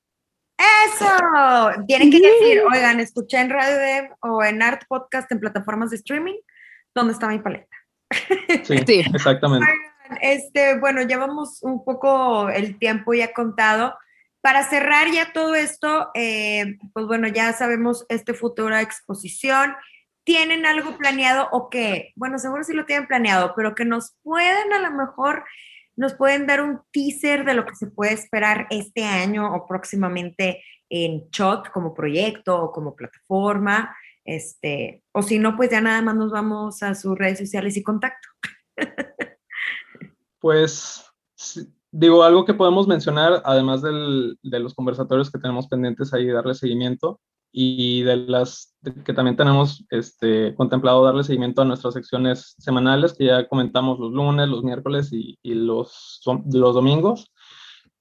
Eso, 0.57 1.83
tienen 1.85 2.09
que 2.09 2.21
decir, 2.21 2.61
oigan, 2.71 2.99
escuché 3.01 3.39
en 3.39 3.49
Radio 3.49 3.77
Dev 3.77 4.15
o 4.21 4.43
en 4.43 4.61
Art 4.61 4.83
Podcast 4.87 5.29
en 5.31 5.39
plataformas 5.39 5.89
de 5.89 5.97
streaming, 5.97 6.35
¿dónde 6.95 7.13
está 7.13 7.27
mi 7.27 7.39
paleta? 7.39 7.80
Sí, 8.63 8.77
sí. 8.87 9.03
exactamente. 9.13 9.67
Este, 10.21 10.77
bueno, 10.79 11.01
llevamos 11.03 11.61
un 11.63 11.83
poco 11.83 12.49
el 12.49 12.77
tiempo 12.77 13.13
ya 13.13 13.33
contado. 13.33 13.95
Para 14.41 14.63
cerrar 14.63 15.11
ya 15.11 15.33
todo 15.33 15.53
esto, 15.53 16.09
eh, 16.15 16.77
pues 16.93 17.05
bueno, 17.05 17.27
ya 17.27 17.53
sabemos 17.53 18.05
este 18.09 18.33
futura 18.33 18.81
exposición. 18.81 19.75
¿Tienen 20.23 20.65
algo 20.65 20.97
planeado 20.97 21.47
o 21.51 21.69
qué? 21.69 22.11
Bueno, 22.15 22.39
seguro 22.39 22.63
sí 22.63 22.73
lo 22.73 22.85
tienen 22.85 23.07
planeado, 23.07 23.53
pero 23.55 23.75
que 23.75 23.85
nos 23.85 24.15
pueden 24.23 24.73
a 24.73 24.79
lo 24.79 24.91
mejor 24.91 25.43
nos 25.95 26.13
pueden 26.13 26.47
dar 26.47 26.61
un 26.61 26.81
teaser 26.91 27.45
de 27.45 27.53
lo 27.53 27.65
que 27.65 27.75
se 27.75 27.87
puede 27.87 28.13
esperar 28.13 28.67
este 28.69 29.03
año 29.03 29.53
o 29.53 29.67
próximamente 29.67 30.63
en 30.89 31.29
Shot 31.29 31.69
como 31.71 31.93
proyecto 31.93 32.59
o 32.63 32.71
como 32.71 32.95
plataforma. 32.95 33.95
Este, 34.25 35.03
o 35.13 35.21
si 35.21 35.39
no, 35.39 35.55
pues 35.55 35.69
ya 35.71 35.81
nada 35.81 36.01
más 36.01 36.15
nos 36.15 36.31
vamos 36.31 36.83
a 36.83 36.95
sus 36.95 37.17
redes 37.17 37.39
sociales 37.39 37.77
y 37.77 37.83
contacto. 37.83 38.27
Pues 40.39 41.05
digo, 41.91 42.23
algo 42.23 42.45
que 42.45 42.55
podemos 42.55 42.87
mencionar, 42.87 43.43
además 43.45 43.83
del, 43.83 44.39
de 44.41 44.59
los 44.59 44.73
conversatorios 44.73 45.29
que 45.29 45.37
tenemos 45.37 45.67
pendientes 45.67 46.15
ahí, 46.15 46.25
darle 46.25 46.55
seguimiento, 46.55 47.21
y 47.51 48.03
de 48.03 48.17
las 48.17 48.75
que 49.05 49.13
también 49.13 49.35
tenemos 49.35 49.83
este, 49.89 50.55
contemplado 50.55 51.03
darle 51.03 51.23
seguimiento 51.23 51.61
a 51.61 51.65
nuestras 51.65 51.93
secciones 51.93 52.55
semanales 52.57 53.13
que 53.13 53.25
ya 53.25 53.47
comentamos 53.47 53.99
los 53.99 54.11
lunes, 54.11 54.47
los 54.47 54.63
miércoles 54.63 55.09
y, 55.11 55.37
los, 55.43 56.21
los 56.25 56.73
domingos. 56.73 57.31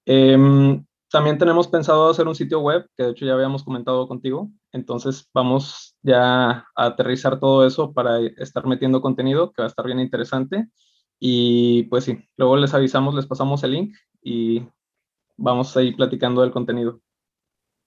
Em, 0.06 0.85
también 1.11 1.38
tenemos 1.38 1.66
pensado 1.66 2.09
hacer 2.09 2.28
un 2.28 2.37
sitio 2.37 2.61
web, 2.61 2.87
que 2.96 3.04
de 3.04 3.11
hecho 3.11 3.26
ya 3.26 3.35
habíamos 3.35 3.64
comentado 3.64 4.06
contigo. 4.06 4.50
Entonces 4.72 5.28
vamos 5.35 5.89
ya 6.02 6.66
aterrizar 6.74 7.38
todo 7.38 7.66
eso 7.66 7.92
para 7.92 8.18
estar 8.20 8.66
metiendo 8.66 9.00
contenido 9.00 9.52
que 9.52 9.62
va 9.62 9.66
a 9.66 9.68
estar 9.68 9.86
bien 9.86 10.00
interesante. 10.00 10.68
Y 11.18 11.84
pues 11.84 12.04
sí, 12.04 12.18
luego 12.36 12.56
les 12.56 12.74
avisamos, 12.74 13.14
les 13.14 13.26
pasamos 13.26 13.62
el 13.64 13.72
link 13.72 13.96
y 14.22 14.62
vamos 15.36 15.76
a 15.76 15.82
ir 15.82 15.96
platicando 15.96 16.42
del 16.42 16.50
contenido 16.50 17.00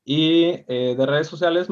y 0.03 0.45
eh, 0.67 0.95
de 0.97 1.05
redes 1.05 1.27
sociales 1.27 1.67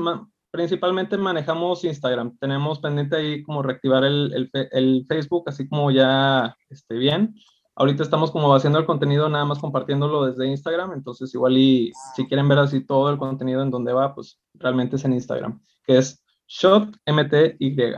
principalmente 0.51 1.17
manejamos 1.17 1.83
Instagram. 1.83 2.37
Tenemos 2.39 2.79
pendiente 2.79 3.15
ahí 3.15 3.43
como 3.43 3.61
reactivar 3.61 4.03
el, 4.03 4.49
el, 4.53 5.05
Facebook, 5.07 5.43
así 5.47 5.67
como 5.67 5.91
ya 5.91 6.55
esté 6.69 6.95
bien. 6.95 7.35
Ahorita 7.75 8.03
estamos 8.03 8.31
como 8.31 8.53
haciendo 8.53 8.79
el 8.79 8.85
contenido 8.85 9.29
nada 9.29 9.45
más 9.45 9.59
compartiéndolo 9.59 10.25
desde 10.25 10.47
Instagram, 10.47 10.93
entonces 10.93 11.33
igual 11.33 11.57
y 11.57 11.93
si 12.13 12.27
quieren 12.27 12.49
ver 12.49 12.59
así 12.59 12.85
todo 12.85 13.09
el 13.09 13.17
contenido 13.17 13.61
en 13.61 13.71
donde 13.71 13.93
va, 13.93 14.13
pues 14.13 14.41
realmente 14.55 14.97
es 14.97 15.05
en 15.05 15.13
Instagram, 15.13 15.61
que 15.85 15.97
es 15.97 16.21
ShotMTY. 16.49 17.95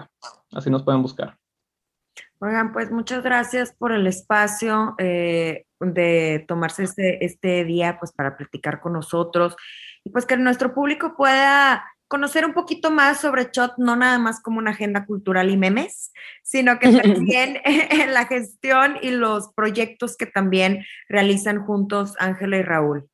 Así 0.51 0.69
nos 0.69 0.83
pueden 0.83 1.01
buscar. 1.01 1.37
Oigan, 2.39 2.73
pues 2.73 2.91
muchas 2.91 3.23
gracias 3.23 3.73
por 3.77 3.91
el 3.91 4.07
espacio 4.07 4.95
eh, 4.97 5.65
de 5.79 6.43
tomarse 6.47 6.83
este, 6.83 7.23
este 7.23 7.63
día 7.65 7.97
pues 7.99 8.11
para 8.11 8.35
platicar 8.35 8.81
con 8.81 8.93
nosotros 8.93 9.55
y 10.03 10.09
pues 10.09 10.25
que 10.25 10.37
nuestro 10.37 10.73
público 10.73 11.15
pueda 11.15 11.85
conocer 12.07 12.43
un 12.45 12.53
poquito 12.53 12.91
más 12.91 13.21
sobre 13.21 13.49
Shot, 13.53 13.75
no 13.77 13.95
nada 13.95 14.19
más 14.19 14.41
como 14.41 14.57
una 14.57 14.71
agenda 14.71 15.05
cultural 15.05 15.49
y 15.49 15.55
memes, 15.55 16.11
sino 16.43 16.77
que 16.77 16.91
también 16.91 17.61
en 17.63 18.13
la 18.13 18.25
gestión 18.25 18.97
y 19.01 19.11
los 19.11 19.53
proyectos 19.53 20.17
que 20.17 20.25
también 20.25 20.83
realizan 21.07 21.65
juntos 21.65 22.15
Ángela 22.19 22.57
y 22.57 22.63
Raúl. 22.63 23.10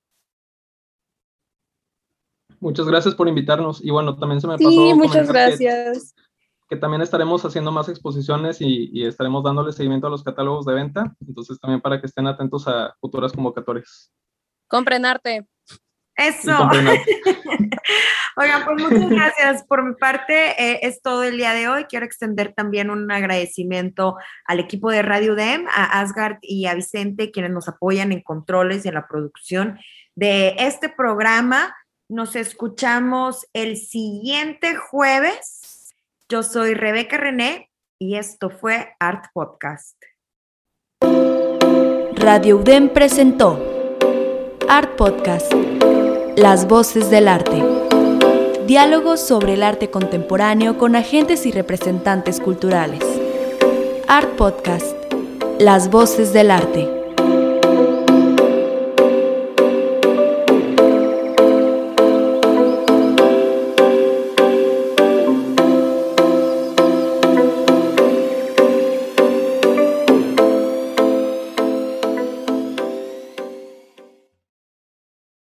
Muchas 2.60 2.88
gracias 2.88 3.16
por 3.16 3.28
invitarnos. 3.28 3.84
Y 3.84 3.92
bueno, 3.92 4.18
también 4.18 4.42
se 4.42 4.48
me 4.48 4.58
pasó. 4.58 4.70
Sí, 4.70 4.94
muchas 4.94 5.28
gracias. 5.28 6.16
Que, 6.70 6.76
también 6.76 7.02
estaremos 7.02 7.46
haciendo 7.46 7.72
más 7.72 7.88
exposiciones 7.88 8.60
y, 8.62 8.90
y, 8.92 9.06
estaremos 9.06 9.44
dándole 9.44 9.72
seguimiento 9.72 10.08
a 10.08 10.10
los 10.10 10.24
catálogos 10.24 10.66
de 10.66 10.74
venta. 10.74 11.16
Entonces, 11.26 11.60
también 11.60 11.82
para 11.82 12.02
que 12.02 12.08
estén 12.08 12.28
atentos 12.28 12.68
a 12.68 12.94
futuras 13.00 13.32
convocatorias. 13.32 14.12
Compren 14.68 15.06
arte. 15.06 15.48
Eso. 16.18 16.52
Oigan, 18.38 18.66
pues 18.66 18.84
muchas 18.84 19.10
gracias. 19.10 19.64
Por 19.66 19.84
mi 19.84 19.94
parte, 19.96 20.62
eh, 20.62 20.80
es 20.82 21.02
todo 21.02 21.24
el 21.24 21.38
día 21.38 21.54
de 21.54 21.68
hoy. 21.70 21.86
Quiero 21.86 22.06
extender 22.06 22.54
también 22.54 22.90
un 22.90 23.10
agradecimiento 23.12 24.18
al 24.46 24.60
equipo 24.60 24.90
de 24.92 25.04
Radio 25.04 25.36
DEM, 25.36 25.68
a 25.68 26.00
Asgard 26.00 26.38
y 26.42 26.66
a 26.66 26.74
Vicente, 26.74 27.32
quienes 27.32 27.52
nos 27.52 27.68
apoyan 27.68 28.12
en 28.12 28.22
controles 28.22 28.84
y 28.84 28.88
en 28.90 28.96
la 28.96 29.08
producción 29.08 29.80
de 30.16 30.56
este 30.58 30.90
programa. 30.90 31.76
Nos 32.10 32.38
escuchamos 32.38 33.48
el 33.52 33.76
siguiente 33.76 34.78
jueves. 34.78 35.94
Yo 36.30 36.42
soy 36.42 36.74
Rebeca 36.74 37.18
René 37.18 37.70
y 38.00 38.16
esto 38.16 38.50
fue 38.50 38.96
Art 38.98 39.26
Podcast. 39.34 39.98
Radio 42.14 42.60
UDEM 42.60 42.94
presentó 42.94 43.62
Art 44.70 44.96
Podcast, 44.96 45.52
las 46.38 46.66
voces 46.66 47.10
del 47.10 47.28
arte. 47.28 47.62
Diálogos 48.66 49.20
sobre 49.20 49.56
el 49.56 49.64
arte 49.64 49.92
contemporáneo 49.92 50.78
con 50.78 50.96
agentes 50.96 51.46
y 51.46 51.52
representantes 51.52 52.40
culturales. 52.40 53.04
Art 54.08 54.34
Podcast. 54.38 54.96
Las 55.60 55.90
voces 55.90 56.32
del 56.32 56.52
arte. 56.52 56.97